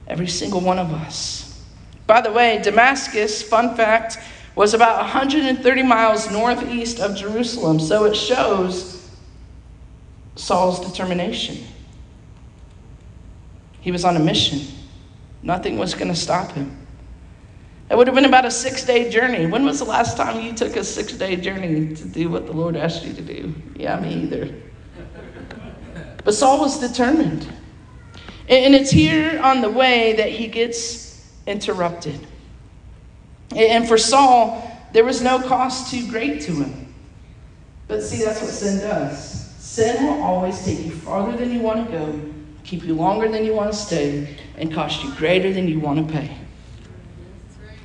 Every 0.06 0.28
single 0.28 0.60
one 0.60 0.78
of 0.78 0.92
us. 0.92 1.64
By 2.06 2.20
the 2.20 2.32
way, 2.32 2.60
Damascus, 2.62 3.42
fun 3.42 3.74
fact, 3.74 4.18
was 4.54 4.74
about 4.74 4.98
130 4.98 5.82
miles 5.82 6.30
northeast 6.30 7.00
of 7.00 7.16
Jerusalem, 7.16 7.80
so 7.80 8.04
it 8.04 8.14
shows 8.14 8.95
Saul's 10.36 10.80
determination. 10.80 11.58
He 13.80 13.90
was 13.90 14.04
on 14.04 14.16
a 14.16 14.20
mission, 14.20 14.62
nothing 15.42 15.78
was 15.78 15.94
going 15.94 16.08
to 16.08 16.14
stop 16.16 16.52
him. 16.52 16.86
It 17.90 17.96
would 17.96 18.08
have 18.08 18.16
been 18.16 18.24
about 18.24 18.44
a 18.44 18.50
six 18.50 18.84
day 18.84 19.10
journey. 19.10 19.46
When 19.46 19.64
was 19.64 19.78
the 19.78 19.84
last 19.84 20.16
time 20.16 20.44
you 20.44 20.52
took 20.52 20.74
a 20.76 20.82
six 20.82 21.12
day 21.12 21.36
journey 21.36 21.94
to 21.94 22.04
do 22.04 22.28
what 22.28 22.46
the 22.46 22.52
Lord 22.52 22.76
asked 22.76 23.04
you 23.04 23.12
to 23.12 23.22
do? 23.22 23.54
Yeah, 23.76 23.98
me 24.00 24.24
either. 24.24 24.52
But 26.24 26.34
Saul 26.34 26.60
was 26.60 26.80
determined. 26.80 27.48
And 28.48 28.74
it's 28.74 28.90
here 28.90 29.40
on 29.40 29.60
the 29.60 29.70
way 29.70 30.14
that 30.14 30.30
he 30.30 30.48
gets 30.48 31.30
interrupted. 31.46 32.26
And 33.54 33.86
for 33.86 33.96
Saul, 33.96 34.68
there 34.92 35.04
was 35.04 35.22
no 35.22 35.40
cost 35.40 35.90
too 35.90 36.08
great 36.10 36.40
to 36.42 36.52
him. 36.52 36.94
But 37.86 38.02
see, 38.02 38.24
that's 38.24 38.42
what 38.42 38.50
sin 38.50 38.80
does. 38.80 39.45
Sin 39.76 40.06
will 40.06 40.22
always 40.22 40.64
take 40.64 40.86
you 40.86 40.90
farther 40.90 41.36
than 41.36 41.52
you 41.52 41.60
want 41.60 41.84
to 41.84 41.92
go, 41.92 42.18
keep 42.64 42.82
you 42.82 42.94
longer 42.94 43.28
than 43.28 43.44
you 43.44 43.52
want 43.52 43.70
to 43.70 43.76
stay, 43.76 44.34
and 44.56 44.72
cost 44.72 45.04
you 45.04 45.14
greater 45.16 45.52
than 45.52 45.68
you 45.68 45.78
want 45.78 45.98
to 45.98 46.14
pay. 46.14 46.34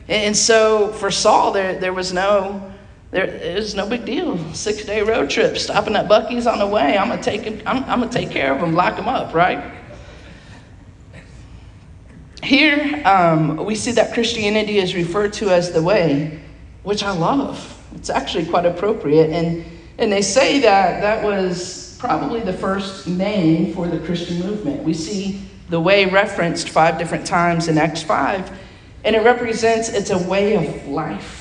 And 0.07 0.38
so 0.38 0.93
for 0.93 1.12
Saul, 1.12 1.51
there, 1.51 1.77
there 1.77 1.91
was 1.91 2.13
no 2.13 2.71
there 3.10 3.25
it 3.25 3.55
was 3.55 3.75
no 3.75 3.89
big 3.89 4.05
deal. 4.05 4.38
Six 4.53 4.86
day 4.86 5.01
road 5.01 5.29
trip, 5.29 5.57
stopping 5.57 5.98
at 5.98 6.07
Buc-ee's 6.07 6.48
on 6.48 6.60
the 6.60 6.65
way. 6.65 6.98
I'm 6.98 7.10
gonna 7.10 7.21
take 7.21 7.41
him, 7.41 7.62
I'm, 7.65 7.83
I'm 7.83 8.00
gonna 8.00 8.10
take 8.10 8.31
care 8.31 8.55
of 8.55 8.63
him, 8.63 8.74
lock 8.74 8.98
him 8.98 9.10
up, 9.10 9.33
right? 9.33 9.74
Here 12.41 13.05
um, 13.05 13.65
we 13.65 13.75
see 13.75 13.91
that 13.91 14.13
Christianity 14.13 14.77
is 14.77 14.95
referred 14.95 15.33
to 15.33 15.50
as 15.50 15.74
the 15.74 15.83
way, 15.83 16.39
which 16.83 17.03
I 17.03 17.12
love. 17.12 17.86
It's 17.95 18.10
actually 18.10 18.45
quite 18.45 18.65
appropriate, 18.65 19.29
and 19.31 19.65
and 19.98 20.10
they 20.10 20.21
say 20.21 20.62
that 20.62 21.01
that 21.01 21.21
was 21.21 21.80
probably 22.01 22.41
the 22.41 22.53
first 22.53 23.08
name 23.08 23.74
for 23.74 23.88
the 23.88 24.00
Christian 24.00 24.39
movement. 24.39 24.84
We 24.84 24.93
see 24.93 25.41
the 25.70 25.79
way 25.79 26.05
referenced 26.05 26.70
five 26.70 26.98
different 26.98 27.25
times 27.25 27.67
in 27.67 27.77
Acts 27.77 28.01
five, 28.03 28.51
and 29.03 29.15
it 29.15 29.24
represents 29.24 29.88
it's 29.88 30.10
a 30.10 30.17
way 30.17 30.55
of 30.55 30.88
life 30.88 31.38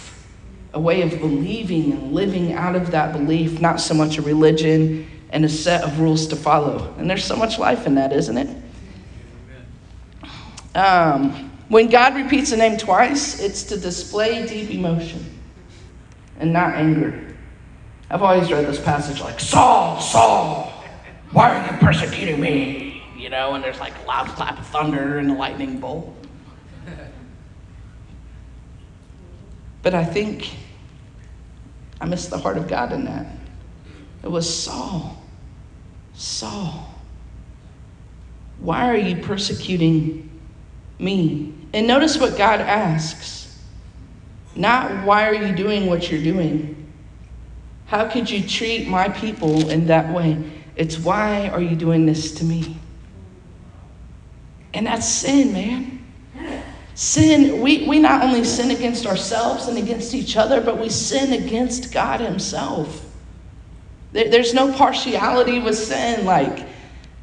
a 0.73 0.81
way 0.81 1.03
of 1.03 1.19
believing 1.19 1.93
and 1.93 2.13
living 2.13 2.53
out 2.53 2.77
of 2.77 2.91
that 2.93 3.13
belief, 3.13 3.61
not 3.61 3.81
so 3.81 3.95
much 3.95 4.19
a 4.19 4.23
religion 4.23 5.09
and 5.31 5.45
a 5.45 5.49
set 5.49 5.83
of 5.83 5.99
rules 5.99 6.27
to 6.29 6.37
follow. 6.37 6.95
And 6.99 7.09
there's 7.09 7.25
so 7.25 7.37
much 7.37 7.59
life 7.59 7.87
in 7.87 7.97
that, 7.97 8.13
isn't 8.13 8.39
it? 8.39 8.57
Um, 10.77 11.51
when 11.69 11.89
God 11.89 12.15
repeats 12.15 12.53
a 12.53 12.57
name 12.57 12.77
twice, 12.77 13.41
it's 13.41 13.65
to 13.65 13.77
display 13.77 14.47
deep 14.47 14.71
emotion 14.71 15.25
and 16.39 16.53
not 16.53 16.75
anger. 16.75 17.30
I've 18.11 18.23
always 18.23 18.51
read 18.51 18.67
this 18.67 18.81
passage 18.81 19.21
like, 19.21 19.39
Saul, 19.39 20.01
Saul, 20.01 20.73
why 21.31 21.55
are 21.55 21.73
you 21.73 21.79
persecuting 21.79 22.41
me? 22.41 23.05
You 23.17 23.31
know, 23.31 23.55
and 23.55 23.63
there's 23.63 23.79
like 23.79 23.93
a 24.03 24.07
loud 24.07 24.27
clap 24.29 24.59
of 24.59 24.67
thunder 24.67 25.19
and 25.19 25.31
a 25.31 25.35
lightning 25.35 25.79
bolt. 25.79 26.13
But 29.83 29.95
I 29.95 30.05
think 30.05 30.51
I 32.01 32.07
miss 32.07 32.27
the 32.27 32.37
heart 32.37 32.57
of 32.57 32.67
God 32.67 32.93
in 32.93 33.05
that. 33.05 33.27
It 34.25 34.31
was 34.31 34.53
Saul. 34.53 35.23
Saul. 36.15 36.93
Why 38.59 38.91
are 38.91 38.97
you 38.97 39.23
persecuting 39.23 40.29
me? 40.99 41.55
And 41.73 41.87
notice 41.87 42.19
what 42.19 42.37
God 42.37 42.61
asks. 42.61 43.59
Not 44.57 45.07
why 45.07 45.29
are 45.29 45.35
you 45.35 45.55
doing 45.55 45.87
what 45.87 46.11
you're 46.11 46.23
doing? 46.23 46.80
How 47.91 48.09
could 48.09 48.31
you 48.31 48.47
treat 48.47 48.87
my 48.87 49.09
people 49.09 49.69
in 49.69 49.89
that 49.89 50.15
way? 50.15 50.41
It's 50.77 50.97
why 50.97 51.49
are 51.49 51.61
you 51.61 51.75
doing 51.75 52.07
this 52.07 52.31
to 52.35 52.45
me? 52.45 52.79
And 54.73 54.87
that's 54.87 55.09
sin, 55.09 55.53
man. 55.53 56.07
Sin, 56.95 57.61
we, 57.61 57.89
we 57.89 57.99
not 57.99 58.23
only 58.23 58.45
sin 58.45 58.71
against 58.71 59.07
ourselves 59.07 59.67
and 59.67 59.77
against 59.77 60.15
each 60.15 60.37
other, 60.37 60.61
but 60.61 60.79
we 60.79 60.89
sin 60.89 61.33
against 61.33 61.93
God 61.93 62.21
Himself. 62.21 63.05
There, 64.13 64.31
there's 64.31 64.55
no 64.55 64.73
partiality 64.73 65.59
with 65.59 65.77
sin, 65.77 66.25
like, 66.25 66.69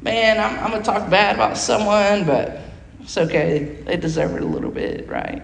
man, 0.02 0.38
I'm, 0.38 0.64
I'm 0.64 0.70
going 0.70 0.82
to 0.82 0.86
talk 0.86 1.08
bad 1.08 1.34
about 1.34 1.56
someone, 1.56 2.26
but 2.26 2.60
it's 3.00 3.16
okay. 3.16 3.80
They 3.86 3.96
deserve 3.96 4.36
it 4.36 4.42
a 4.42 4.46
little 4.46 4.70
bit, 4.70 5.08
right? 5.08 5.42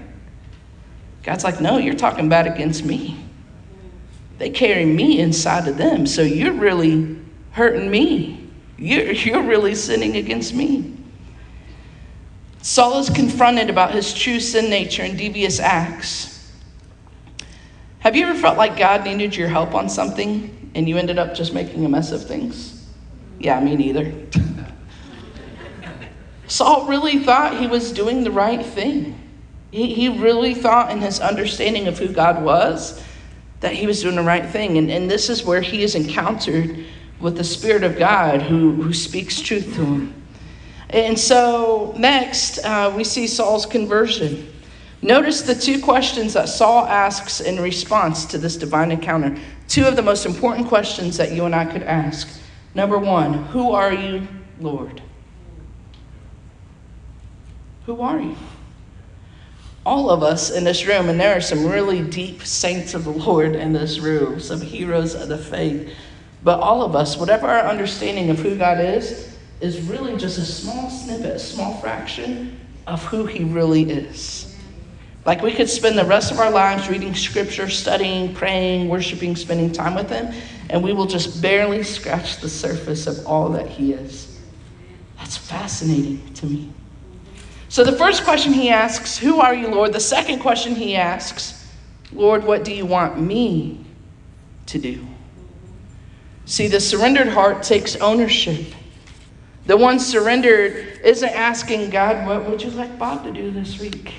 God's 1.23 1.45
like, 1.45 1.63
no, 1.63 1.79
you're 1.79 1.95
talking 1.95 2.29
bad 2.29 2.47
against 2.47 2.85
me. 2.85 3.25
They 4.39 4.51
carry 4.51 4.85
me 4.85 5.21
inside 5.21 5.69
of 5.69 5.77
them, 5.77 6.07
so 6.07 6.23
you're 6.23 6.53
really 6.53 7.17
hurting 7.53 7.91
me. 7.91 8.51
You're, 8.77 9.13
you're 9.13 9.43
really 9.43 9.75
sinning 9.75 10.17
against 10.17 10.55
me. 10.55 10.97
Saul 12.63 12.99
is 12.99 13.11
confronted 13.11 13.71
about 13.71 13.93
his 13.93 14.15
true 14.15 14.41
sin 14.41 14.71
nature 14.71 15.03
and 15.03 15.19
devious 15.19 15.61
acts. 15.61 16.53
Have 18.01 18.17
you 18.17 18.27
ever 18.27 18.39
felt 18.39 18.59
like 18.59 18.77
God 18.77 19.05
needed 19.05 19.37
your 19.37 19.49
help 19.49 19.75
on 19.75 19.89
something 19.89 20.73
and 20.75 20.89
you 20.89 20.97
ended 20.97 21.19
up 21.19 21.35
just 21.35 21.55
making 21.55 21.85
a 21.85 21.89
mess 21.89 22.11
of 22.11 22.27
things? 22.27 22.87
Yeah, 23.39 23.61
me 23.61 23.77
neither. 23.77 24.13
Saul 26.47 26.87
really 26.87 27.19
thought 27.19 27.59
he 27.59 27.67
was 27.67 27.93
doing 27.93 28.25
the 28.25 28.31
right 28.31 28.65
thing. 28.65 29.21
He, 29.71 29.95
he 29.95 30.09
really 30.09 30.55
thought, 30.55 30.91
in 30.91 31.01
his 31.01 31.21
understanding 31.21 31.89
of 31.89 31.99
who 31.99 32.09
God 32.09 32.43
was, 32.43 33.03
that 33.65 33.73
he 33.73 33.87
was 33.87 34.03
doing 34.03 34.15
the 34.15 34.23
right 34.23 34.45
thing. 34.45 34.77
And, 34.77 34.91
and 34.91 35.11
this 35.11 35.31
is 35.31 35.43
where 35.43 35.63
he 35.63 35.83
is 35.83 35.95
encountered 35.95 36.85
with 37.19 37.39
the 37.39 37.45
Spirit 37.45 37.83
of 37.83 37.99
God 37.99 38.43
who, 38.43 38.73
who 38.73 38.93
speaks 38.93 39.41
truth 39.41 39.75
to 39.77 39.85
him. 39.87 40.23
And 40.91 41.19
so, 41.19 41.95
next, 41.97 42.59
uh, 42.59 42.93
we 42.95 43.05
see 43.05 43.27
Saul's 43.27 43.65
conversion. 43.65 44.53
Notice 45.01 45.41
the 45.41 45.55
two 45.55 45.81
questions 45.81 46.35
that 46.35 46.51
Saul 46.51 46.85
asks 46.85 47.41
in 47.41 47.59
response 47.59 48.27
to 48.27 48.37
this 48.37 48.59
divine 48.59 48.93
encounter. 48.93 49.35
Two 49.67 49.87
of 49.87 49.97
the 49.97 50.03
most 50.03 50.27
important 50.27 50.69
questions 50.69 51.17
that 51.17 51.33
you 51.33 51.47
and 51.47 51.55
I 51.55 51.65
could 51.65 51.85
ask. 51.85 52.29
Number 52.75 52.99
one, 52.99 53.33
who 53.45 53.73
are 53.73 53.95
you, 53.95 54.29
Lord? 54.61 55.01
Who 57.87 58.03
are 58.03 58.21
you? 58.21 58.37
All 59.87 60.09
of 60.09 60.23
us 60.23 60.51
in 60.51 60.65
this 60.65 60.87
room, 60.87 61.09
and 61.09 61.21
there 61.21 61.37
are 61.37 61.41
some 61.41 61.67
really 61.67 62.03
deep 62.03 62.45
saints 62.45 62.95
of 62.95 63.05
the 63.05 63.11
Lord 63.11 63.55
in 63.55 63.73
this 63.73 63.99
room, 63.99 64.41
some 64.41 64.61
heroes 64.61 65.15
of 65.15 65.29
the 65.29 65.39
faith. 65.39 65.93
But 66.43 66.61
all 66.61 66.83
of 66.83 66.97
us, 66.97 67.17
whatever 67.17 67.49
our 67.49 67.67
understanding 67.67 68.31
of 68.31 68.39
who 68.39 68.57
God 68.57 68.81
is, 68.81 69.37
is 69.61 69.81
really 69.83 70.17
just 70.17 70.39
a 70.39 70.45
small 70.45 70.91
snippet, 70.91 71.37
a 71.37 71.39
small 71.39 71.79
fraction 71.79 72.59
of 72.87 73.05
who 73.05 73.27
he 73.27 73.45
really 73.45 73.91
is. 73.91 74.55
Like 75.25 75.43
we 75.43 75.53
could 75.53 75.71
spend 75.71 75.99
the 75.99 76.05
rest 76.05 76.33
of 76.33 76.39
our 76.39 76.51
lives 76.51 76.89
reading 76.91 77.15
scripture, 77.15 77.71
studying, 77.71 78.35
praying, 78.35 78.89
worshiping, 78.89 79.37
spending 79.37 79.73
time 79.73 79.95
with 79.95 80.11
him, 80.11 80.35
and 80.69 80.83
we 80.83 80.93
will 80.93 81.07
just 81.07 81.41
barely 81.41 81.83
scratch 81.83 82.39
the 82.39 82.49
surface 82.49 83.07
of 83.07 83.27
all 83.27 83.49
that 83.51 83.69
he 83.69 83.95
is. 83.95 84.39
That's 85.17 85.37
fascinating 85.37 86.35
to 86.35 86.47
me. 86.47 86.73
So 87.75 87.83
the 87.83 87.91
first 87.91 88.23
question 88.23 88.53
he 88.53 88.71
asks, 88.71 89.19
Who 89.19 89.41
are 89.41 89.53
you, 89.53 89.67
Lord? 89.67 89.93
The 89.93 89.99
second 89.99 90.39
question 90.39 90.77
he 90.77 90.95
asks, 90.95 91.67
Lord, 92.13 92.45
what 92.45 92.63
do 92.63 92.73
you 92.73 92.87
want 92.87 93.21
me 93.21 93.85
to 94.67 94.79
do? 94.79 95.05
See, 96.45 96.69
the 96.69 96.79
surrendered 96.79 97.27
heart 97.27 97.65
takes 97.65 97.97
ownership. 97.97 98.73
The 99.67 99.77
one 99.77 99.99
surrendered 99.99 101.01
isn't 101.03 101.29
asking 101.29 101.91
God, 101.91 102.25
What 102.29 102.49
would 102.49 102.63
you 102.63 102.71
like 102.71 102.97
Bob 102.97 103.25
to 103.25 103.33
do 103.33 103.51
this 103.51 103.81
week? 103.81 104.15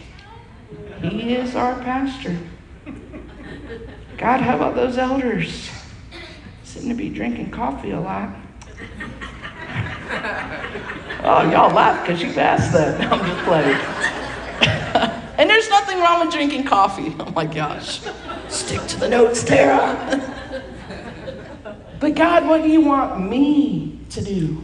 He 1.02 1.36
is 1.36 1.56
our 1.56 1.80
pastor. 1.80 2.38
God, 4.18 4.42
how 4.42 4.58
about 4.58 4.76
those 4.76 4.98
elders? 4.98 5.70
Seem 6.66 6.90
to 6.90 6.94
be 6.94 7.08
drinking 7.08 7.52
coffee 7.52 7.92
a 7.92 8.02
lot. 8.02 8.36
oh, 11.24 11.50
y'all 11.52 11.74
laugh 11.74 12.06
because 12.06 12.22
you 12.22 12.30
asked 12.40 12.74
that. 12.74 13.02
I'm 13.12 13.26
just 13.26 13.44
playing. 13.46 13.78
and 15.38 15.50
there's 15.50 15.70
nothing 15.70 16.00
wrong 16.00 16.26
with 16.26 16.34
drinking 16.34 16.66
coffee. 16.66 17.16
Oh 17.20 17.32
my 17.32 17.46
gosh. 17.46 18.02
Stick 18.50 18.86
to 18.88 19.00
the 19.00 19.10
notes, 19.10 19.44
Tara. 19.44 20.22
but 22.00 22.16
God, 22.16 22.48
what 22.48 22.62
do 22.64 22.70
you 22.70 22.82
want 22.82 23.30
me 23.30 24.00
to 24.10 24.22
do? 24.22 24.64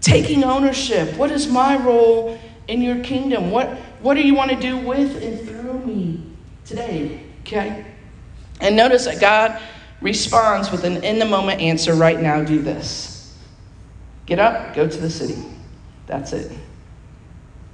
taking 0.00 0.44
ownership. 0.44 1.16
What 1.16 1.30
is 1.30 1.48
my 1.48 1.76
role 1.76 2.38
in 2.66 2.82
your 2.82 3.02
kingdom? 3.02 3.50
What, 3.50 3.68
what 4.00 4.14
do 4.14 4.22
you 4.22 4.34
want 4.34 4.50
to 4.50 4.56
do 4.56 4.76
with 4.76 5.22
and 5.22 5.40
through 5.40 5.80
me 5.80 6.22
today? 6.64 7.22
Okay? 7.42 7.84
And 8.60 8.76
notice 8.76 9.04
that 9.04 9.20
God 9.20 9.60
responds 10.00 10.70
with 10.70 10.84
an 10.84 11.04
in 11.04 11.18
the 11.18 11.24
moment 11.24 11.60
answer 11.60 11.94
right 11.94 12.20
now 12.20 12.42
do 12.42 12.60
this. 12.60 13.17
Get 14.28 14.38
up, 14.38 14.74
go 14.74 14.86
to 14.86 14.98
the 14.98 15.08
city. 15.08 15.42
That's 16.06 16.34
it. 16.34 16.52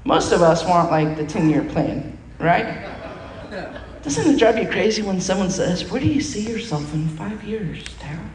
Most 0.05 0.31
of 0.31 0.41
us 0.41 0.65
want 0.65 0.89
like 0.89 1.17
the 1.17 1.27
10 1.27 1.51
year 1.51 1.65
plan, 1.65 2.17
right? 2.39 2.89
Doesn't 4.05 4.35
it 4.35 4.39
drive 4.39 4.57
you 4.59 4.69
crazy 4.69 5.03
when 5.03 5.21
someone 5.21 5.51
says, 5.51 5.91
Where 5.91 6.01
do 6.01 6.07
you 6.07 6.21
see 6.21 6.49
yourself 6.49 6.95
in 6.95 7.09
five 7.09 7.43
years, 7.43 7.83
Tara? 7.99 8.31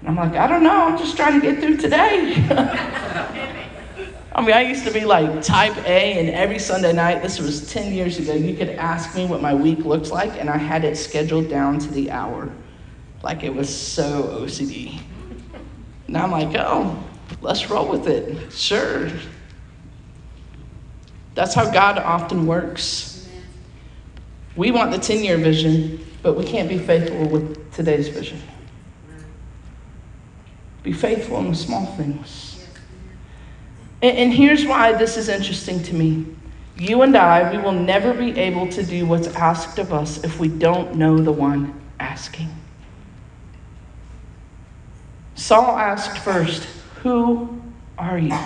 And 0.00 0.08
I'm 0.10 0.16
like, 0.16 0.38
I 0.38 0.46
don't 0.46 0.62
know, 0.62 0.84
I'm 0.84 0.98
just 0.98 1.16
trying 1.16 1.40
to 1.40 1.50
get 1.50 1.62
through 1.62 1.78
today. 1.78 2.34
I 4.34 4.42
mean, 4.42 4.52
I 4.52 4.60
used 4.60 4.84
to 4.84 4.92
be 4.92 5.06
like 5.06 5.42
type 5.42 5.74
A, 5.86 6.18
and 6.18 6.28
every 6.28 6.58
Sunday 6.58 6.92
night, 6.92 7.22
this 7.22 7.38
was 7.38 7.72
10 7.72 7.94
years 7.94 8.18
ago, 8.18 8.34
you 8.34 8.54
could 8.54 8.68
ask 8.70 9.16
me 9.16 9.24
what 9.24 9.40
my 9.40 9.54
week 9.54 9.78
looked 9.78 10.10
like, 10.10 10.38
and 10.38 10.50
I 10.50 10.58
had 10.58 10.84
it 10.84 10.98
scheduled 10.98 11.48
down 11.48 11.78
to 11.78 11.88
the 11.88 12.10
hour. 12.10 12.52
Like 13.22 13.44
it 13.44 13.54
was 13.54 13.74
so 13.74 14.24
OCD. 14.42 15.00
Now 16.12 16.24
I'm 16.24 16.30
like, 16.30 16.54
oh, 16.58 17.02
let's 17.40 17.70
roll 17.70 17.88
with 17.88 18.06
it. 18.06 18.52
Sure. 18.52 19.10
That's 21.34 21.54
how 21.54 21.70
God 21.70 21.96
often 21.96 22.46
works. 22.46 23.26
We 24.54 24.72
want 24.72 24.90
the 24.90 24.98
10 24.98 25.24
year 25.24 25.38
vision, 25.38 26.06
but 26.22 26.34
we 26.34 26.44
can't 26.44 26.68
be 26.68 26.76
faithful 26.76 27.26
with 27.28 27.72
today's 27.72 28.08
vision. 28.08 28.38
Be 30.82 30.92
faithful 30.92 31.38
in 31.38 31.48
the 31.48 31.56
small 31.56 31.86
things. 31.96 32.66
And, 34.02 34.18
and 34.18 34.34
here's 34.34 34.66
why 34.66 34.92
this 34.92 35.16
is 35.16 35.30
interesting 35.30 35.82
to 35.84 35.94
me. 35.94 36.26
You 36.76 37.00
and 37.00 37.16
I, 37.16 37.50
we 37.50 37.56
will 37.56 37.72
never 37.72 38.12
be 38.12 38.38
able 38.38 38.68
to 38.68 38.84
do 38.84 39.06
what's 39.06 39.28
asked 39.28 39.78
of 39.78 39.94
us 39.94 40.22
if 40.24 40.38
we 40.38 40.48
don't 40.48 40.94
know 40.94 41.16
the 41.16 41.32
one 41.32 41.80
asking. 41.98 42.50
Saul 45.42 45.76
asked 45.76 46.18
first, 46.18 46.68
Who 47.02 47.60
are 47.98 48.16
you? 48.16 48.38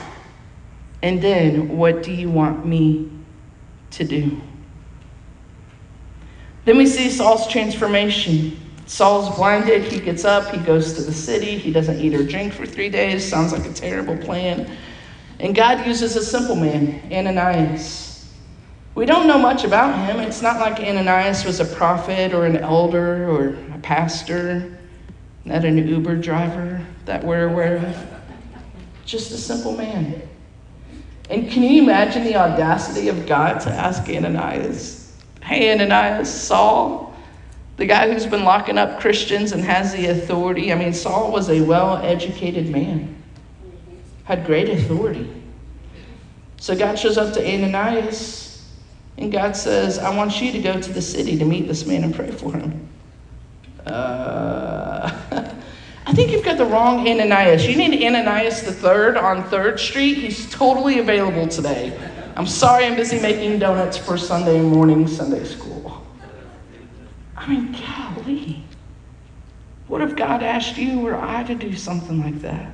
And 1.02 1.20
then, 1.20 1.76
What 1.76 2.02
do 2.02 2.10
you 2.10 2.30
want 2.30 2.64
me 2.64 3.10
to 3.90 4.02
do? 4.02 4.40
Then 6.64 6.78
we 6.78 6.86
see 6.86 7.10
Saul's 7.10 7.48
transformation. 7.48 8.58
Saul's 8.86 9.36
blinded. 9.36 9.82
He 9.84 10.00
gets 10.00 10.24
up. 10.24 10.54
He 10.54 10.58
goes 10.60 10.94
to 10.94 11.02
the 11.02 11.12
city. 11.12 11.58
He 11.58 11.70
doesn't 11.70 12.00
eat 12.00 12.14
or 12.14 12.26
drink 12.26 12.54
for 12.54 12.64
three 12.64 12.88
days. 12.88 13.28
Sounds 13.28 13.52
like 13.52 13.66
a 13.66 13.74
terrible 13.74 14.16
plan. 14.16 14.74
And 15.38 15.54
God 15.54 15.86
uses 15.86 16.16
a 16.16 16.24
simple 16.24 16.56
man, 16.56 17.02
Ananias. 17.12 18.32
We 18.94 19.04
don't 19.04 19.26
know 19.26 19.38
much 19.38 19.64
about 19.64 19.94
him. 20.06 20.18
It's 20.20 20.40
not 20.40 20.60
like 20.60 20.80
Ananias 20.80 21.44
was 21.44 21.60
a 21.60 21.66
prophet 21.66 22.32
or 22.32 22.46
an 22.46 22.56
elder 22.56 23.28
or 23.28 23.48
a 23.74 23.78
pastor, 23.80 24.75
not 25.46 25.64
an 25.64 25.78
Uber 25.78 26.16
driver 26.16 26.84
that 27.04 27.22
we're 27.24 27.48
aware 27.48 27.76
of. 27.76 28.06
Just 29.04 29.30
a 29.30 29.38
simple 29.38 29.76
man. 29.76 30.20
And 31.30 31.48
can 31.50 31.62
you 31.62 31.82
imagine 31.82 32.24
the 32.24 32.36
audacity 32.36 33.08
of 33.08 33.26
God 33.26 33.60
to 33.60 33.70
ask 33.70 34.08
Ananias, 34.08 35.16
Hey, 35.42 35.72
Ananias, 35.72 36.28
Saul, 36.28 37.14
the 37.76 37.86
guy 37.86 38.12
who's 38.12 38.26
been 38.26 38.42
locking 38.42 38.78
up 38.78 38.98
Christians 39.00 39.52
and 39.52 39.62
has 39.62 39.92
the 39.92 40.06
authority. 40.06 40.72
I 40.72 40.76
mean, 40.76 40.92
Saul 40.92 41.30
was 41.30 41.48
a 41.48 41.60
well 41.60 41.98
educated 41.98 42.68
man, 42.68 43.14
had 44.24 44.44
great 44.44 44.68
authority. 44.68 45.32
So 46.56 46.76
God 46.76 46.98
shows 46.98 47.18
up 47.18 47.32
to 47.34 47.46
Ananias, 47.46 48.68
and 49.18 49.30
God 49.30 49.54
says, 49.54 49.98
I 49.98 50.14
want 50.16 50.40
you 50.40 50.50
to 50.50 50.60
go 50.60 50.80
to 50.80 50.92
the 50.92 51.02
city 51.02 51.38
to 51.38 51.44
meet 51.44 51.68
this 51.68 51.86
man 51.86 52.02
and 52.02 52.12
pray 52.12 52.32
for 52.32 52.52
him. 52.52 52.88
Uh, 53.86 54.75
I 56.06 56.12
think 56.12 56.30
you've 56.30 56.44
got 56.44 56.56
the 56.56 56.64
wrong 56.64 57.08
Ananias. 57.08 57.66
You 57.66 57.76
need 57.76 58.04
Ananias 58.04 58.62
the 58.62 58.72
third 58.72 59.16
on 59.16 59.42
Third 59.44 59.80
Street. 59.80 60.18
He's 60.18 60.48
totally 60.50 61.00
available 61.00 61.48
today. 61.48 61.98
I'm 62.36 62.46
sorry 62.46 62.84
I'm 62.84 62.94
busy 62.94 63.20
making 63.20 63.58
donuts 63.58 63.96
for 63.96 64.16
Sunday 64.16 64.60
morning 64.60 65.08
Sunday 65.08 65.42
school. 65.44 66.06
I 67.36 67.48
mean, 67.48 67.72
golly. 67.72 68.62
What 69.88 70.00
if 70.00 70.16
God 70.16 70.42
asked 70.42 70.76
you 70.76 71.06
or 71.06 71.16
I 71.16 71.42
to 71.44 71.54
do 71.54 71.74
something 71.74 72.20
like 72.22 72.40
that? 72.42 72.72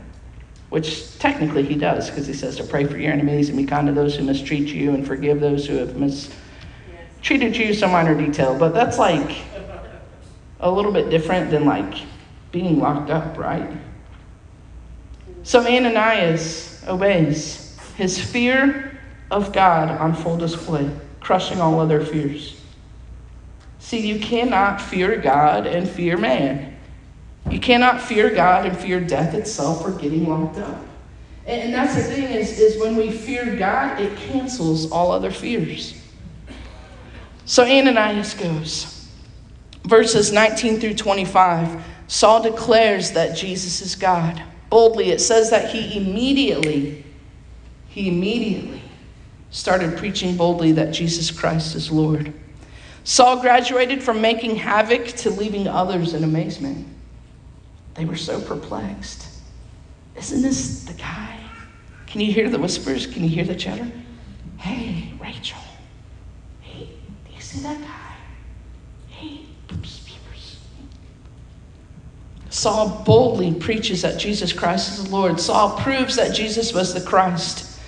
Which 0.69 1.19
technically 1.19 1.63
he 1.63 1.75
does, 1.75 2.11
because 2.11 2.27
he 2.27 2.33
says 2.33 2.57
to 2.57 2.65
pray 2.65 2.85
for 2.85 2.99
your 2.99 3.13
enemies 3.13 3.49
and 3.49 3.59
be 3.59 3.65
kind 3.65 3.87
to 3.87 3.93
those 3.93 4.17
who 4.17 4.25
mistreat 4.25 4.69
you 4.69 4.93
and 4.93 5.07
forgive 5.07 5.41
those 5.41 5.67
who 5.67 5.77
have 5.77 5.97
mistreated 5.97 7.57
you, 7.57 7.73
some 7.73 7.93
minor 7.93 8.15
detail. 8.15 8.59
But 8.59 8.75
that's 8.75 8.99
like 8.99 9.43
a 10.61 10.71
little 10.71 10.93
bit 10.93 11.11
different 11.11 11.51
than 11.51 11.65
like 11.65 11.95
being 12.53 12.79
locked 12.79 13.11
up, 13.11 13.37
right? 13.37 13.69
So 15.43 15.67
Ananias 15.67 16.85
obeys. 16.87 17.77
His 17.97 18.23
fear 18.23 18.99
of 19.31 19.53
God 19.53 19.91
on 19.91 20.15
full 20.15 20.37
display, 20.37 20.89
crushing 21.21 21.61
all 21.61 21.81
other 21.81 22.05
fears. 22.05 22.61
See, 23.81 24.07
you 24.07 24.21
cannot 24.21 24.81
fear 24.81 25.17
God 25.17 25.67
and 25.67 25.89
fear 25.89 26.17
man. 26.17 26.77
You 27.51 27.59
cannot 27.59 28.01
fear 28.01 28.31
God 28.31 28.67
and 28.67 28.77
fear 28.77 29.01
death 29.01 29.35
itself 29.35 29.85
or 29.85 29.91
getting 29.91 30.29
locked 30.29 30.59
up. 30.59 30.87
And 31.47 31.75
that's 31.75 31.97
the 31.97 32.03
thing 32.03 32.25
is, 32.25 32.59
is 32.61 32.81
when 32.81 32.95
we 32.97 33.11
fear 33.11 33.57
God, 33.57 34.01
it 34.01 34.17
cancels 34.17 34.91
all 34.93 35.11
other 35.11 35.33
fears. 35.33 36.01
So 37.45 37.65
Ananias 37.65 38.35
goes. 38.35 39.09
Verses 39.85 40.31
19 40.33 40.79
through 40.79 40.95
25, 40.95 41.85
Saul 42.13 42.43
declares 42.43 43.13
that 43.13 43.35
Jesus 43.35 43.81
is 43.81 43.97
God. 43.97 44.43
Boldly, 44.69 45.13
it 45.13 45.19
says 45.19 45.49
that 45.49 45.71
he 45.71 45.97
immediately, 45.97 47.07
he 47.89 48.07
immediately 48.07 48.83
started 49.51 49.97
preaching 49.97 50.37
boldly 50.37 50.73
that 50.73 50.93
Jesus 50.93 51.31
Christ 51.31 51.75
is 51.75 51.91
Lord. 51.91 52.31
Saul 53.05 53.41
graduated 53.41 54.03
from 54.03 54.21
making 54.21 54.57
havoc 54.57 55.07
to 55.07 55.31
leaving 55.31 55.67
others 55.67 56.13
in 56.13 56.23
amazement. 56.23 56.87
They 57.95 58.05
were 58.05 58.17
so 58.17 58.43
perplexed. 58.43 59.27
Isn't 60.15 60.43
this 60.43 60.85
the 60.85 60.93
guy? 60.93 61.41
Can 62.07 62.21
you 62.21 62.31
hear 62.31 62.51
the 62.51 62.59
whispers? 62.59 63.07
Can 63.07 63.23
you 63.23 63.31
hear 63.31 63.45
the 63.45 63.57
chatter? 63.57 63.91
Hey, 64.59 65.15
Rachel. 65.19 65.63
Hey, 66.61 66.91
do 67.27 67.35
you 67.35 67.41
see 67.41 67.61
that 67.61 67.81
guy? 67.81 68.02
Saul 72.63 73.03
boldly 73.05 73.53
preaches 73.53 74.03
that 74.03 74.21
Jesus 74.21 74.53
Christ 74.53 74.93
is 74.93 75.05
the 75.05 75.11
Lord. 75.11 75.41
Saul 75.41 75.77
proves 75.81 76.15
that 76.15 76.33
Jesus 76.33 76.73
was 76.73 76.95
the 76.95 77.01
Christ. 77.01 77.81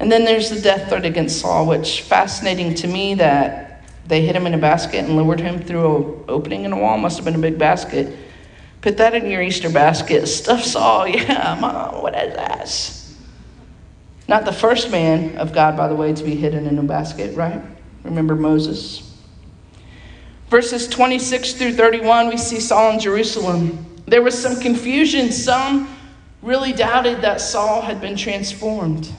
And 0.00 0.12
then 0.12 0.26
there's 0.26 0.50
the 0.50 0.60
death 0.60 0.90
threat 0.90 1.06
against 1.06 1.40
Saul, 1.40 1.64
which 1.64 2.02
fascinating 2.02 2.74
to 2.74 2.86
me 2.86 3.14
that 3.14 3.84
they 4.06 4.20
hit 4.20 4.36
him 4.36 4.46
in 4.46 4.52
a 4.52 4.58
basket 4.58 5.02
and 5.06 5.16
lowered 5.16 5.40
him 5.40 5.62
through 5.62 5.96
an 5.96 6.24
opening 6.28 6.64
in 6.64 6.74
a 6.74 6.78
wall. 6.78 6.98
Must 6.98 7.16
have 7.16 7.24
been 7.24 7.36
a 7.36 7.38
big 7.38 7.58
basket. 7.58 8.18
Put 8.82 8.98
that 8.98 9.14
in 9.14 9.30
your 9.30 9.40
Easter 9.40 9.70
basket. 9.70 10.26
Stuff 10.26 10.62
Saul. 10.62 11.08
Yeah, 11.08 11.56
mom, 11.58 12.02
what 12.02 12.14
is 12.14 12.34
that? 12.34 13.18
Not 14.28 14.44
the 14.44 14.52
first 14.52 14.90
man 14.90 15.38
of 15.38 15.54
God, 15.54 15.74
by 15.74 15.88
the 15.88 15.94
way, 15.94 16.12
to 16.12 16.22
be 16.22 16.36
hidden 16.36 16.66
in 16.66 16.78
a 16.78 16.82
basket, 16.82 17.34
right? 17.34 17.62
Remember 18.04 18.36
Moses? 18.36 19.10
Verses 20.50 20.86
26 20.86 21.54
through 21.54 21.72
31, 21.72 22.28
we 22.28 22.36
see 22.36 22.60
Saul 22.60 22.92
in 22.92 23.00
Jerusalem. 23.00 23.86
There 24.10 24.22
was 24.22 24.40
some 24.40 24.60
confusion. 24.60 25.30
Some 25.32 25.96
really 26.42 26.72
doubted 26.72 27.20
that 27.22 27.40
Saul 27.40 27.82
had 27.82 28.00
been 28.00 28.16
transformed. 28.16 29.12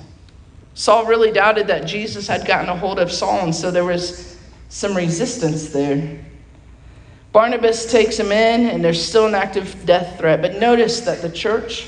Saul 0.74 1.06
really 1.06 1.32
doubted 1.32 1.68
that 1.68 1.86
Jesus 1.86 2.28
had 2.28 2.48
gotten 2.48 2.70
a 2.70 2.76
hold 2.76 3.00
of 3.00 3.12
Saul, 3.12 3.42
and 3.42 3.54
so 3.54 3.70
there 3.70 3.84
was 3.84 4.38
some 4.70 4.96
resistance 4.96 5.70
there. 5.70 6.20
Barnabas 7.32 7.92
takes 7.92 8.18
him 8.18 8.32
in, 8.32 8.68
and 8.70 8.84
there's 8.84 9.04
still 9.04 9.28
an 9.28 9.36
active 9.36 9.86
death 9.86 10.18
threat. 10.18 10.42
But 10.42 10.56
notice 10.56 11.02
that 11.02 11.22
the 11.22 11.30
church 11.30 11.88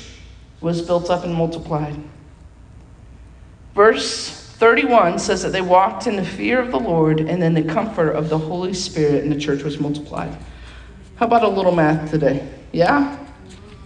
was 0.60 0.82
built 0.82 1.10
up 1.10 1.24
and 1.24 1.34
multiplied. 1.34 1.96
Verse 3.74 4.30
31 4.58 5.18
says 5.18 5.42
that 5.42 5.50
they 5.50 5.62
walked 5.62 6.06
in 6.06 6.14
the 6.14 6.24
fear 6.24 6.60
of 6.60 6.70
the 6.70 6.78
Lord 6.78 7.20
and 7.20 7.42
then 7.42 7.54
the 7.54 7.64
comfort 7.64 8.12
of 8.12 8.28
the 8.28 8.38
Holy 8.38 8.74
Spirit, 8.74 9.24
and 9.24 9.32
the 9.32 9.40
church 9.40 9.62
was 9.62 9.80
multiplied. 9.80 10.36
How 11.16 11.26
about 11.26 11.42
a 11.42 11.48
little 11.48 11.74
math 11.74 12.10
today? 12.10 12.46
Yeah? 12.72 13.18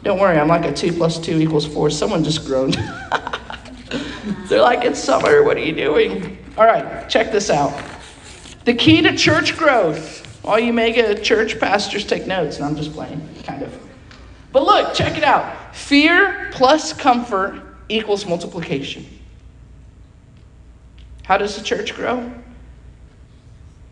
Don't 0.03 0.21
worry, 0.21 0.39
I'm 0.39 0.49
like 0.49 0.65
a 0.65 0.73
2 0.73 0.93
plus 0.93 1.19
2 1.19 1.41
equals 1.41 1.67
4. 1.67 1.91
Someone 1.91 2.23
just 2.23 2.47
groaned. 2.47 2.75
They're 4.49 4.63
like, 4.63 4.85
it's 4.85 5.03
summer. 5.03 5.43
What 5.43 5.57
are 5.57 5.65
you 5.65 5.75
doing? 5.75 6.39
All 6.57 6.65
right, 6.65 7.09
check 7.09 7.33
this 7.33 7.51
out. 7.51 7.77
The 8.65 8.75
key 8.75 9.03
to 9.03 9.17
church 9.17 9.57
growth. 9.57 10.23
All 10.45 10.59
you 10.59 10.73
mega 10.73 11.21
church 11.21 11.59
pastors 11.59 12.05
take 12.05 12.27
notes, 12.27 12.57
and 12.57 12.65
I'm 12.65 12.77
just 12.77 12.93
playing, 12.93 13.29
kind 13.43 13.63
of. 13.63 13.77
But 14.53 14.65
look, 14.65 14.95
check 14.95 15.19
it 15.19 15.25
out. 15.25 15.75
Fear 15.75 16.51
plus 16.53 16.93
comfort 16.93 17.63
equals 17.89 18.27
multiplication. 18.27 19.05
How 21.25 21.37
does 21.37 21.57
the 21.57 21.65
church 21.65 21.95
grow? 21.97 22.33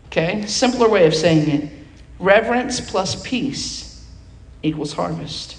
Okay, 0.07 0.45
simpler 0.45 0.87
way 0.87 1.05
of 1.05 1.13
saying 1.13 1.49
it 1.49 1.71
reverence 2.19 2.79
plus 2.79 3.21
peace 3.27 3.84
equals 4.65 4.93
harvest. 4.93 5.57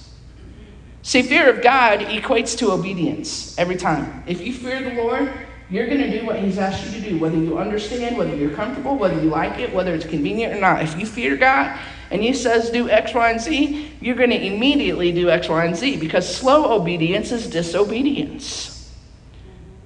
See, 1.03 1.23
fear 1.23 1.49
of 1.49 1.63
God 1.63 2.01
equates 2.01 2.59
to 2.59 2.73
obedience 2.73 3.57
every 3.59 3.77
time. 3.77 4.25
If 4.27 4.41
you 4.41 4.53
fear 4.53 4.83
the 4.83 5.01
Lord, 5.01 5.33
you're 5.71 5.87
going 5.87 6.01
to 6.01 6.21
do 6.21 6.27
what 6.27 6.41
He's 6.41 6.59
asked 6.59 6.85
you 6.87 7.01
to 7.01 7.11
do, 7.11 7.19
whether 7.19 7.37
you 7.37 7.59
understand, 7.59 8.17
whether 8.17 8.35
you're 8.35 8.51
comfortable, 8.51 8.97
whether 8.97 9.21
you 9.23 9.31
like 9.31 9.61
it, 9.61 9.73
whether 9.73 9.95
it's 9.95 10.05
convenient 10.05 10.55
or 10.55 10.61
not. 10.61 10.83
If 10.83 10.99
you 10.99 11.07
fear 11.07 11.37
God 11.37 11.79
and 12.11 12.23
He 12.23 12.33
says 12.35 12.71
do 12.71 12.89
X, 12.89 13.15
Y, 13.15 13.31
and 13.31 13.41
Z, 13.41 13.93
you're 14.01 14.17
going 14.17 14.31
to 14.31 14.45
immediately 14.45 15.13
do 15.13 15.31
X, 15.31 15.49
Y, 15.49 15.65
and 15.65 15.77
Z 15.77 15.99
because 15.99 16.33
slow 16.33 16.73
obedience 16.73 17.31
is 17.31 17.49
disobedience. 17.49 18.93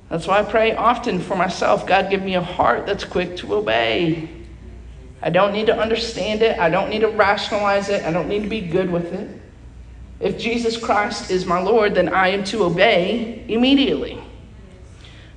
That's 0.09 0.27
why 0.27 0.41
I 0.41 0.43
pray 0.43 0.75
often 0.75 1.21
for 1.21 1.37
myself 1.37 1.87
God, 1.87 2.11
give 2.11 2.23
me 2.23 2.35
a 2.35 2.43
heart 2.43 2.87
that's 2.87 3.05
quick 3.05 3.37
to 3.39 3.55
obey. 3.55 4.40
I 5.23 5.31
don't 5.31 5.53
need 5.53 5.67
to 5.67 5.77
understand 5.77 6.43
it, 6.43 6.59
I 6.59 6.71
don't 6.71 6.89
need 6.89 7.01
to 7.01 7.09
rationalize 7.09 7.89
it, 7.89 8.05
I 8.05 8.13
don't 8.13 8.29
need 8.29 8.43
to 8.43 8.49
be 8.49 8.61
good 8.61 8.91
with 8.91 9.13
it. 9.13 9.41
If 10.21 10.39
Jesus 10.39 10.77
Christ 10.77 11.31
is 11.31 11.47
my 11.47 11.61
Lord, 11.61 11.95
then 11.95 12.09
I 12.11 12.29
am 12.29 12.45
to 12.45 12.65
obey 12.65 13.45
immediately. 13.49 14.23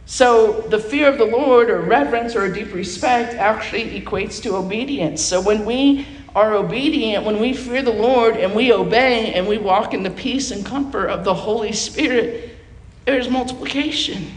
So 0.05 0.61
the 0.61 0.79
fear 0.79 1.09
of 1.09 1.17
the 1.17 1.25
Lord 1.25 1.69
or 1.69 1.79
reverence 1.79 2.35
or 2.35 2.43
a 2.45 2.53
deep 2.53 2.73
respect 2.73 3.33
actually 3.35 3.99
equates 4.01 4.41
to 4.43 4.55
obedience. 4.55 5.21
So 5.21 5.41
when 5.41 5.65
we 5.65 6.05
are 6.35 6.53
obedient, 6.53 7.25
when 7.25 7.39
we 7.39 7.53
fear 7.53 7.81
the 7.81 7.93
Lord 7.93 8.35
and 8.35 8.53
we 8.53 8.73
obey 8.73 9.33
and 9.33 9.47
we 9.47 9.57
walk 9.57 9.93
in 9.93 10.03
the 10.03 10.09
peace 10.09 10.51
and 10.51 10.65
comfort 10.65 11.07
of 11.07 11.23
the 11.23 11.33
Holy 11.33 11.71
Spirit, 11.71 12.57
there's 13.05 13.29
multiplication. 13.29 14.31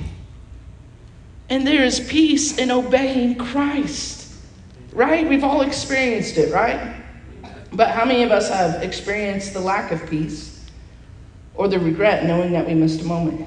And 1.49 1.67
there 1.67 1.85
is 1.85 2.01
peace 2.01 2.59
in 2.59 2.71
obeying 2.71 3.37
Christ. 3.37 4.16
Right? 4.97 5.29
We've 5.29 5.45
all 5.45 5.61
experienced 5.61 6.39
it, 6.39 6.55
right? 6.55 6.97
But 7.71 7.91
how 7.91 8.07
many 8.07 8.23
of 8.23 8.31
us 8.31 8.49
have 8.49 8.83
experienced 8.83 9.53
the 9.53 9.61
lack 9.61 9.93
of 9.93 10.09
peace 10.09 10.65
or 11.55 11.69
the 11.69 11.79
regret 11.79 12.25
knowing 12.25 12.51
that 12.53 12.67
we 12.67 12.73
missed 12.73 13.03
a 13.03 13.05
moment? 13.05 13.47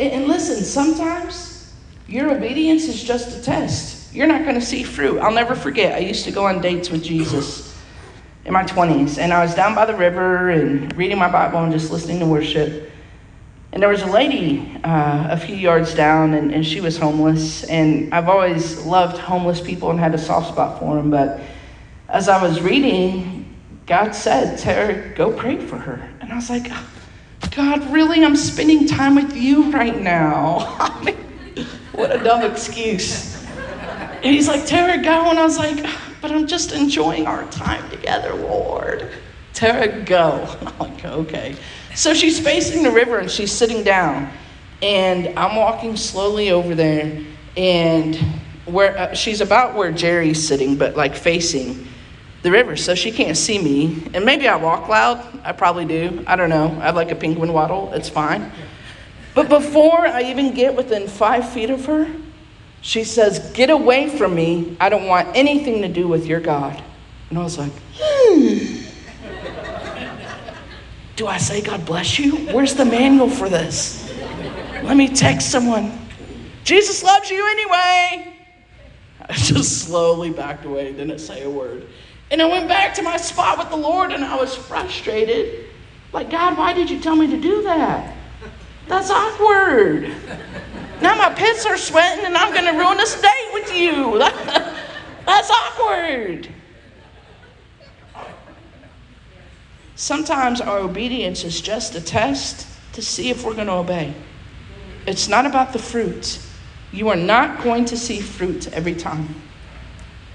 And 0.00 0.26
listen, 0.26 0.64
sometimes 0.64 1.72
your 2.08 2.32
obedience 2.32 2.88
is 2.88 3.04
just 3.04 3.38
a 3.38 3.40
test. 3.40 4.12
You're 4.12 4.26
not 4.26 4.42
going 4.42 4.56
to 4.56 4.60
see 4.66 4.82
fruit. 4.82 5.20
I'll 5.20 5.30
never 5.30 5.54
forget, 5.54 5.94
I 5.94 5.98
used 5.98 6.24
to 6.24 6.32
go 6.32 6.46
on 6.46 6.60
dates 6.60 6.90
with 6.90 7.04
Jesus 7.04 7.80
in 8.44 8.52
my 8.52 8.64
20s, 8.64 9.18
and 9.18 9.32
I 9.32 9.44
was 9.44 9.54
down 9.54 9.76
by 9.76 9.86
the 9.86 9.94
river 9.94 10.50
and 10.50 10.92
reading 10.96 11.18
my 11.18 11.30
Bible 11.30 11.60
and 11.60 11.72
just 11.72 11.92
listening 11.92 12.18
to 12.18 12.26
worship. 12.26 12.90
And 13.72 13.82
there 13.82 13.90
was 13.90 14.02
a 14.02 14.10
lady 14.10 14.78
uh, 14.84 15.28
a 15.30 15.36
few 15.36 15.56
yards 15.56 15.94
down, 15.94 16.34
and, 16.34 16.52
and 16.52 16.64
she 16.64 16.80
was 16.80 16.96
homeless. 16.96 17.64
And 17.64 18.14
I've 18.14 18.28
always 18.28 18.84
loved 18.86 19.18
homeless 19.18 19.60
people 19.60 19.90
and 19.90 20.00
had 20.00 20.14
a 20.14 20.18
soft 20.18 20.48
spot 20.48 20.78
for 20.78 20.96
them. 20.96 21.10
But 21.10 21.40
as 22.08 22.28
I 22.28 22.42
was 22.42 22.60
reading, 22.60 23.54
God 23.86 24.14
said, 24.14 24.58
Tara, 24.58 25.14
go 25.14 25.32
pray 25.32 25.58
for 25.58 25.76
her. 25.76 26.10
And 26.20 26.32
I 26.32 26.36
was 26.36 26.50
like, 26.50 26.70
God, 27.50 27.90
really? 27.92 28.24
I'm 28.24 28.36
spending 28.36 28.86
time 28.86 29.14
with 29.14 29.36
you 29.36 29.70
right 29.70 30.00
now. 30.00 30.60
what 31.92 32.14
a 32.14 32.22
dumb 32.22 32.50
excuse. 32.50 33.44
And 33.46 34.34
he's 34.34 34.48
like, 34.48 34.66
Tara, 34.66 35.02
go. 35.02 35.30
And 35.30 35.38
I 35.38 35.44
was 35.44 35.58
like, 35.58 35.84
but 36.20 36.32
I'm 36.32 36.46
just 36.46 36.72
enjoying 36.72 37.26
our 37.26 37.44
time 37.50 37.88
together, 37.90 38.34
Lord. 38.34 39.10
Tara, 39.56 40.02
go. 40.02 40.46
I'm 40.60 40.78
like, 40.78 41.04
okay. 41.04 41.56
So 41.94 42.12
she's 42.12 42.38
facing 42.38 42.82
the 42.82 42.90
river 42.90 43.18
and 43.18 43.30
she's 43.30 43.50
sitting 43.50 43.82
down. 43.82 44.30
And 44.82 45.36
I'm 45.38 45.56
walking 45.56 45.96
slowly 45.96 46.50
over 46.50 46.74
there. 46.74 47.24
And 47.56 48.14
where 48.66 48.98
uh, 48.98 49.14
she's 49.14 49.40
about 49.40 49.74
where 49.74 49.90
Jerry's 49.90 50.46
sitting, 50.46 50.76
but 50.76 50.94
like 50.94 51.16
facing 51.16 51.88
the 52.42 52.50
river, 52.50 52.76
so 52.76 52.94
she 52.94 53.10
can't 53.10 53.36
see 53.36 53.58
me. 53.58 54.06
And 54.12 54.26
maybe 54.26 54.46
I 54.46 54.56
walk 54.56 54.88
loud. 54.88 55.40
I 55.42 55.52
probably 55.52 55.86
do. 55.86 56.22
I 56.26 56.36
don't 56.36 56.50
know. 56.50 56.66
I 56.78 56.84
have 56.84 56.94
like 56.96 57.10
a 57.10 57.14
penguin 57.14 57.54
waddle. 57.54 57.94
It's 57.94 58.10
fine. 58.10 58.52
But 59.34 59.48
before 59.48 60.06
I 60.06 60.24
even 60.24 60.52
get 60.52 60.76
within 60.76 61.08
five 61.08 61.48
feet 61.48 61.70
of 61.70 61.86
her, 61.86 62.12
she 62.82 63.04
says, 63.04 63.50
Get 63.52 63.70
away 63.70 64.10
from 64.10 64.34
me. 64.34 64.76
I 64.78 64.90
don't 64.90 65.06
want 65.06 65.34
anything 65.34 65.80
to 65.80 65.88
do 65.88 66.08
with 66.08 66.26
your 66.26 66.40
God. 66.40 66.82
And 67.30 67.38
I 67.38 67.42
was 67.42 67.56
like, 67.56 67.72
hmm. 67.98 68.75
Do 71.16 71.26
I 71.26 71.38
say, 71.38 71.62
God 71.62 71.86
bless 71.86 72.18
you? 72.18 72.36
Where's 72.52 72.74
the 72.74 72.84
manual 72.84 73.30
for 73.30 73.48
this? 73.48 74.12
Let 74.82 74.98
me 74.98 75.08
text 75.08 75.50
someone. 75.50 75.98
Jesus 76.62 77.02
loves 77.02 77.30
you 77.30 77.48
anyway. 77.48 78.34
I 79.22 79.32
just 79.32 79.86
slowly 79.86 80.30
backed 80.30 80.66
away, 80.66 80.92
didn't 80.92 81.18
say 81.18 81.42
a 81.42 81.50
word. 81.50 81.86
And 82.30 82.42
I 82.42 82.46
went 82.46 82.68
back 82.68 82.94
to 82.96 83.02
my 83.02 83.16
spot 83.16 83.56
with 83.56 83.70
the 83.70 83.76
Lord 83.76 84.12
and 84.12 84.22
I 84.22 84.36
was 84.36 84.54
frustrated. 84.54 85.66
Like, 86.12 86.30
God, 86.30 86.58
why 86.58 86.74
did 86.74 86.90
you 86.90 87.00
tell 87.00 87.16
me 87.16 87.26
to 87.28 87.40
do 87.40 87.62
that? 87.62 88.14
That's 88.86 89.10
awkward. 89.10 90.14
Now 91.00 91.14
my 91.14 91.32
pits 91.34 91.64
are 91.64 91.78
sweating 91.78 92.26
and 92.26 92.36
I'm 92.36 92.52
going 92.52 92.70
to 92.70 92.78
ruin 92.78 92.98
this 92.98 93.20
date 93.20 93.50
with 93.52 93.72
you. 93.74 94.18
That's 95.26 95.50
awkward. 95.50 96.48
Sometimes 99.96 100.60
our 100.60 100.78
obedience 100.78 101.42
is 101.42 101.60
just 101.60 101.94
a 101.94 102.00
test 102.00 102.68
to 102.92 103.02
see 103.02 103.30
if 103.30 103.44
we're 103.44 103.54
going 103.54 103.66
to 103.66 103.72
obey. 103.72 104.14
It's 105.06 105.26
not 105.26 105.46
about 105.46 105.72
the 105.72 105.78
fruit. 105.78 106.38
You 106.92 107.08
are 107.08 107.16
not 107.16 107.62
going 107.64 107.86
to 107.86 107.96
see 107.96 108.20
fruit 108.20 108.70
every 108.72 108.94
time. 108.94 109.34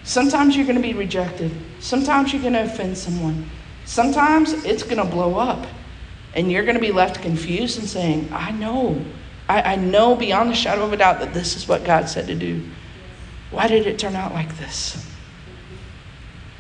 Sometimes 0.03 0.55
you're 0.55 0.65
going 0.65 0.81
to 0.81 0.81
be 0.81 0.93
rejected. 0.93 1.51
Sometimes 1.79 2.33
you're 2.33 2.41
going 2.41 2.53
to 2.53 2.63
offend 2.63 2.97
someone. 2.97 3.49
Sometimes 3.85 4.53
it's 4.65 4.83
going 4.83 4.97
to 4.97 5.05
blow 5.05 5.35
up. 5.35 5.67
And 6.33 6.51
you're 6.51 6.63
going 6.63 6.75
to 6.75 6.81
be 6.81 6.91
left 6.91 7.21
confused 7.21 7.77
and 7.77 7.87
saying, 7.87 8.29
I 8.31 8.51
know. 8.51 9.03
I, 9.47 9.73
I 9.73 9.75
know 9.75 10.15
beyond 10.15 10.49
a 10.49 10.55
shadow 10.55 10.85
of 10.85 10.93
a 10.93 10.97
doubt 10.97 11.19
that 11.19 11.33
this 11.33 11.55
is 11.55 11.67
what 11.67 11.83
God 11.83 12.09
said 12.09 12.27
to 12.27 12.35
do. 12.35 12.63
Why 13.51 13.67
did 13.67 13.85
it 13.85 13.99
turn 13.99 14.15
out 14.15 14.33
like 14.33 14.57
this? 14.57 15.05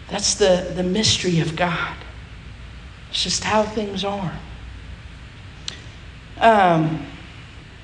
That's 0.09 0.35
the, 0.35 0.71
the 0.75 0.83
mystery 0.83 1.39
of 1.39 1.55
God. 1.55 1.95
It's 3.11 3.23
just 3.23 3.43
how 3.43 3.63
things 3.63 4.05
are. 4.05 4.33
Um, 6.39 7.05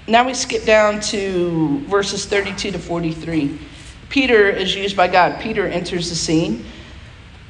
now 0.07 0.25
we 0.25 0.33
skip 0.33 0.63
down 0.63 1.01
to 1.01 1.79
verses 1.81 2.25
32 2.25 2.71
to 2.71 2.79
43. 2.79 3.59
Peter 4.07 4.47
is 4.47 4.73
used 4.73 4.95
by 4.95 5.09
God. 5.09 5.41
Peter 5.41 5.67
enters 5.67 6.09
the 6.09 6.15
scene. 6.15 6.65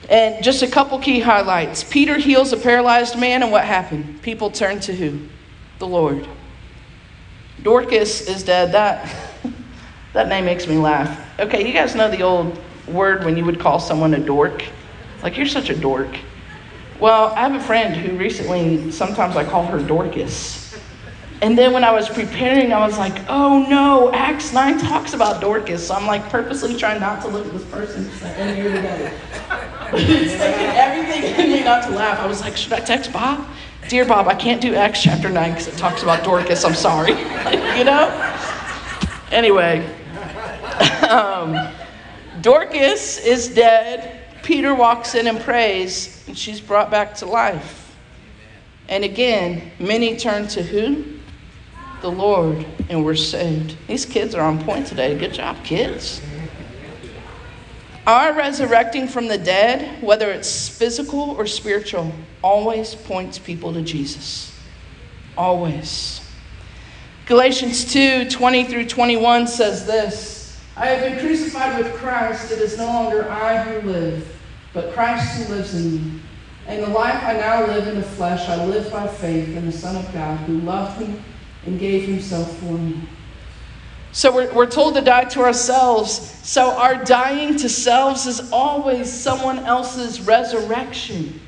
And 0.09 0.43
just 0.43 0.63
a 0.63 0.67
couple 0.67 0.97
key 0.97 1.19
highlights. 1.19 1.83
Peter 1.83 2.17
heals 2.17 2.51
a 2.51 2.57
paralyzed 2.57 3.19
man, 3.19 3.43
and 3.43 3.51
what 3.51 3.63
happened? 3.63 4.23
People 4.23 4.49
turn 4.49 4.79
to 4.81 4.95
who? 4.95 5.19
The 5.77 5.85
Lord. 5.87 6.27
Dorcas 7.61 8.21
is 8.21 8.41
dead. 8.41 8.71
That, 8.71 9.13
that 10.13 10.29
name 10.29 10.45
makes 10.45 10.65
me 10.65 10.77
laugh. 10.77 11.39
Okay, 11.39 11.67
you 11.67 11.73
guys 11.73 11.93
know 11.93 12.09
the 12.09 12.23
old 12.23 12.59
word 12.87 13.23
when 13.23 13.37
you 13.37 13.45
would 13.45 13.59
call 13.59 13.79
someone 13.79 14.15
a 14.15 14.19
dork? 14.19 14.63
Like, 15.21 15.37
you're 15.37 15.45
such 15.45 15.69
a 15.69 15.75
dork. 15.75 16.17
Well, 16.99 17.27
I 17.35 17.41
have 17.41 17.53
a 17.53 17.63
friend 17.63 17.95
who 17.95 18.17
recently, 18.17 18.91
sometimes 18.91 19.35
I 19.35 19.43
call 19.43 19.65
her 19.67 19.79
Dorcas. 19.79 20.75
And 21.43 21.55
then 21.55 21.71
when 21.71 21.83
I 21.83 21.91
was 21.91 22.09
preparing, 22.09 22.73
I 22.73 22.79
was 22.79 22.97
like, 22.97 23.13
oh 23.29 23.63
no, 23.69 24.11
Acts 24.11 24.53
9 24.53 24.79
talks 24.79 25.13
about 25.13 25.39
Dorcas. 25.39 25.87
So 25.87 25.93
I'm 25.93 26.07
like 26.07 26.27
purposely 26.29 26.75
trying 26.75 26.99
not 26.99 27.21
to 27.21 27.27
look 27.27 27.45
at 27.45 27.53
this 27.53 27.65
person 27.65 28.05
because 28.05 28.23
I 28.23 28.29
end 28.33 28.57
here 28.57 28.73
together. 28.73 29.11
it's 29.93 30.33
taking 30.33 30.65
everything 30.75 31.45
in 31.45 31.51
me 31.51 31.63
not 31.63 31.83
to 31.83 31.91
laugh. 31.91 32.19
I 32.19 32.25
was 32.25 32.41
like, 32.41 32.57
should 32.57 32.73
I 32.73 32.79
text 32.79 33.13
Bob? 33.13 33.47
Dear 33.87 34.03
Bob, 34.03 34.27
I 34.27 34.33
can't 34.33 34.59
do 34.59 34.73
Acts 34.73 35.03
chapter 35.03 35.29
9 35.29 35.51
because 35.51 35.67
it 35.67 35.77
talks 35.77 36.01
about 36.01 36.23
Dorcas. 36.23 36.65
I'm 36.65 36.73
sorry. 36.73 37.11
you 37.77 37.83
know? 37.83 38.09
Anyway, 39.31 39.85
um, 41.09 41.71
Dorcas 42.41 43.19
is 43.19 43.49
dead. 43.49 44.16
Peter 44.47 44.73
walks 44.73 45.13
in 45.13 45.27
and 45.27 45.39
prays, 45.41 46.23
and 46.27 46.37
she's 46.37 46.59
brought 46.59 46.89
back 46.89 47.13
to 47.15 47.25
life. 47.25 47.95
And 48.89 49.03
again, 49.03 49.71
many 49.77 50.17
turn 50.17 50.47
to 50.47 50.63
who? 50.63 51.17
the 52.01 52.09
Lord 52.09 52.65
and 52.89 53.03
we're 53.03 53.15
saved. 53.15 53.75
These 53.87 54.05
kids 54.05 54.35
are 54.35 54.41
on 54.41 54.63
point 54.63 54.87
today. 54.87 55.17
Good 55.17 55.33
job, 55.33 55.63
kids. 55.63 56.21
Our 58.05 58.33
resurrecting 58.33 59.07
from 59.07 59.27
the 59.27 59.37
dead, 59.37 60.01
whether 60.01 60.31
it's 60.31 60.69
physical 60.69 61.31
or 61.31 61.45
spiritual, 61.45 62.13
always 62.41 62.95
points 62.95 63.37
people 63.37 63.73
to 63.73 63.81
Jesus. 63.81 64.57
Always. 65.37 66.21
Galatians 67.25 67.91
2 67.91 68.29
20 68.29 68.63
through 68.65 68.85
21 68.85 69.47
says 69.47 69.85
this 69.85 70.57
I 70.77 70.85
have 70.85 71.01
been 71.01 71.19
crucified 71.19 71.83
with 71.83 71.93
Christ. 71.95 72.51
It 72.51 72.59
is 72.59 72.77
no 72.77 72.85
longer 72.85 73.29
I 73.29 73.63
who 73.63 73.89
live, 73.89 74.36
but 74.77 74.93
Christ 74.93 75.41
who 75.41 75.55
lives 75.55 75.73
in 75.73 75.95
me. 75.95 76.19
And 76.67 76.83
the 76.83 76.89
life 76.89 77.23
I 77.23 77.33
now 77.33 77.65
live 77.65 77.87
in 77.87 77.95
the 77.95 78.03
flesh, 78.03 78.47
I 78.47 78.63
live 78.63 78.91
by 78.91 79.07
faith 79.07 79.57
in 79.57 79.65
the 79.65 79.71
Son 79.71 79.95
of 79.95 80.13
God 80.13 80.37
who 80.41 80.59
loved 80.59 81.01
me 81.01 81.19
and 81.65 81.79
gave 81.79 82.07
himself 82.07 82.55
for 82.59 82.73
me. 82.73 83.01
So 84.11 84.31
we're, 84.31 84.53
we're 84.53 84.69
told 84.69 84.93
to 84.93 85.01
die 85.01 85.23
to 85.23 85.41
ourselves. 85.41 86.11
So 86.43 86.77
our 86.77 87.03
dying 87.03 87.57
to 87.57 87.67
selves 87.67 88.27
is 88.27 88.51
always 88.51 89.11
someone 89.11 89.57
else's 89.59 90.21
resurrection. 90.21 91.41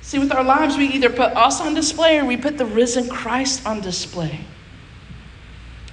See, 0.00 0.18
with 0.18 0.32
our 0.32 0.42
lives, 0.42 0.78
we 0.78 0.86
either 0.86 1.10
put 1.10 1.36
us 1.36 1.60
on 1.60 1.74
display 1.74 2.18
or 2.18 2.24
we 2.24 2.38
put 2.38 2.56
the 2.56 2.64
risen 2.64 3.10
Christ 3.10 3.66
on 3.66 3.82
display. 3.82 4.40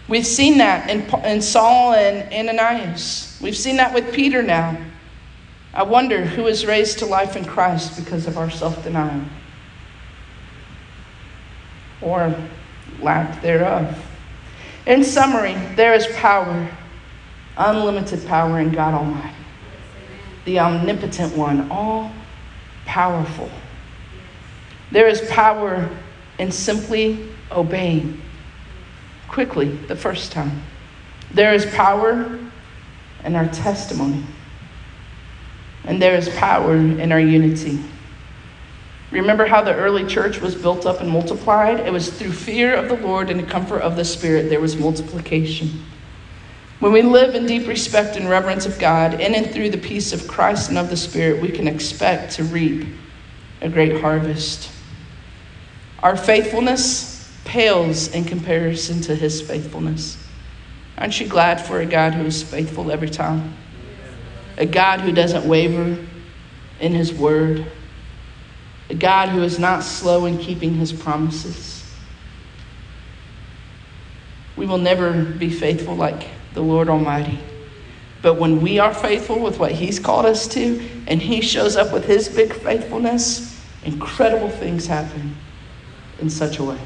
We've 0.08 0.26
seen 0.26 0.60
that 0.60 0.89
in, 0.89 1.02
in 1.26 1.41
Saul 1.41 1.96
and 1.96 2.32
Ananias. 2.32 3.38
We've 3.41 3.58
seen 3.58 3.76
that 3.76 3.93
with 3.93 4.13
Peter 4.13 4.41
now. 4.41 4.78
I 5.77 5.83
wonder 5.83 6.25
who 6.25 6.47
is 6.47 6.65
raised 6.65 6.97
to 6.99 7.05
life 7.05 7.35
in 7.35 7.45
Christ 7.45 8.03
because 8.03 8.25
of 8.25 8.35
our 8.35 8.49
self 8.49 8.83
denial 8.83 9.21
or 12.01 12.35
lack 12.99 13.43
thereof. 13.43 14.03
In 14.87 15.03
summary, 15.03 15.53
there 15.75 15.93
is 15.93 16.07
power, 16.15 16.67
unlimited 17.57 18.25
power 18.25 18.59
in 18.59 18.71
God 18.71 18.95
Almighty, 18.95 19.35
the 20.45 20.59
omnipotent 20.59 21.37
one, 21.37 21.69
all 21.69 22.11
powerful. 22.85 23.51
There 24.91 25.07
is 25.07 25.21
power 25.29 25.87
in 26.39 26.51
simply 26.51 27.29
obeying 27.51 28.19
quickly 29.27 29.67
the 29.67 29.95
first 29.95 30.31
time. 30.31 30.63
There 31.31 31.53
is 31.53 31.67
power 31.67 32.39
in 33.23 33.35
our 33.35 33.47
testimony, 33.49 34.23
and 35.88 36.02
there 36.02 36.15
is 36.15 36.30
power 36.30 36.76
in 36.76 37.12
our 37.12 37.19
unity. 37.19 37.80
Remember 39.10 39.45
how 39.45 39.62
the 39.62 39.73
early 39.73 40.06
church 40.06 40.41
was 40.41 40.54
built 40.54 40.86
up 40.86 41.00
and 41.00 41.10
multiplied? 41.10 41.80
It 41.80 41.93
was 41.93 42.10
through 42.10 42.34
fear 42.34 42.76
of 42.76 42.89
the 42.89 42.97
Lord 42.97 43.30
and 43.30 43.39
the 43.39 43.45
comfort 43.45 43.80
of 43.80 43.95
the 43.95 44.04
Spirit 44.04 44.50
there 44.50 44.60
was 44.60 44.76
multiplication. 44.76 45.86
When 46.80 46.91
we 46.91 47.02
live 47.02 47.34
in 47.34 47.47
deep 47.47 47.67
respect 47.67 48.17
and 48.17 48.30
reverence 48.30 48.65
of 48.65 48.78
God, 48.78 49.19
in 49.19 49.34
and 49.34 49.50
through 49.50 49.69
the 49.69 49.78
peace 49.78 50.13
of 50.13 50.28
Christ 50.28 50.69
and 50.69 50.78
of 50.78 50.89
the 50.89 50.97
Spirit, 50.97 51.41
we 51.41 51.50
can 51.50 51.67
expect 51.67 52.34
to 52.34 52.43
reap 52.43 52.86
a 53.62 53.69
great 53.69 54.02
harvest. 54.02 54.69
Our 56.04 56.15
faithfulness 56.15 57.32
pales 57.45 58.10
in 58.10 58.26
comparison 58.26 59.02
to 59.02 59.15
His 59.15 59.41
faithfulness. 59.41 60.23
Aren't 60.97 61.19
you 61.19 61.28
glad 61.28 61.65
for 61.65 61.80
a 61.80 61.86
God 61.86 62.13
who 62.13 62.26
is 62.26 62.43
faithful 62.43 62.91
every 62.91 63.10
time? 63.10 63.56
A 64.58 64.65
God 64.65 65.02
who 65.02 65.12
doesn't 65.12 65.48
waver 65.48 65.98
in 66.80 66.93
His 66.93 67.13
word 67.13 67.65
a 68.89 68.96
God 68.96 69.30
who 69.30 69.43
is 69.43 69.60
not 69.60 69.84
slow 69.84 70.26
in 70.26 70.38
keeping 70.38 70.76
his 70.76 70.93
promises. 70.93 71.84
We 74.56 74.65
will 74.65 74.78
never 74.78 75.24
be 75.24 75.50
faithful 75.50 75.96
like 75.96 76.28
the 76.54 76.62
Lord 76.62 76.89
Almighty. 76.89 77.39
But 78.22 78.36
when 78.36 78.62
we 78.62 78.80
are 78.80 78.93
faithful 78.93 79.39
with 79.39 79.60
what 79.60 79.74
he's 79.74 80.00
called 80.00 80.26
us 80.26 80.48
to, 80.50 80.82
and 81.08 81.22
he 81.22 81.41
shows 81.41 81.76
up 81.76 81.93
with 81.93 82.06
his 82.06 82.28
big 82.30 82.54
faithfulness, 82.54 83.63
incredible 83.84 84.50
things 84.50 84.88
happen 84.88 85.36
in 86.20 86.30
such 86.30 86.58
a 86.58 86.63
way. 86.63 86.80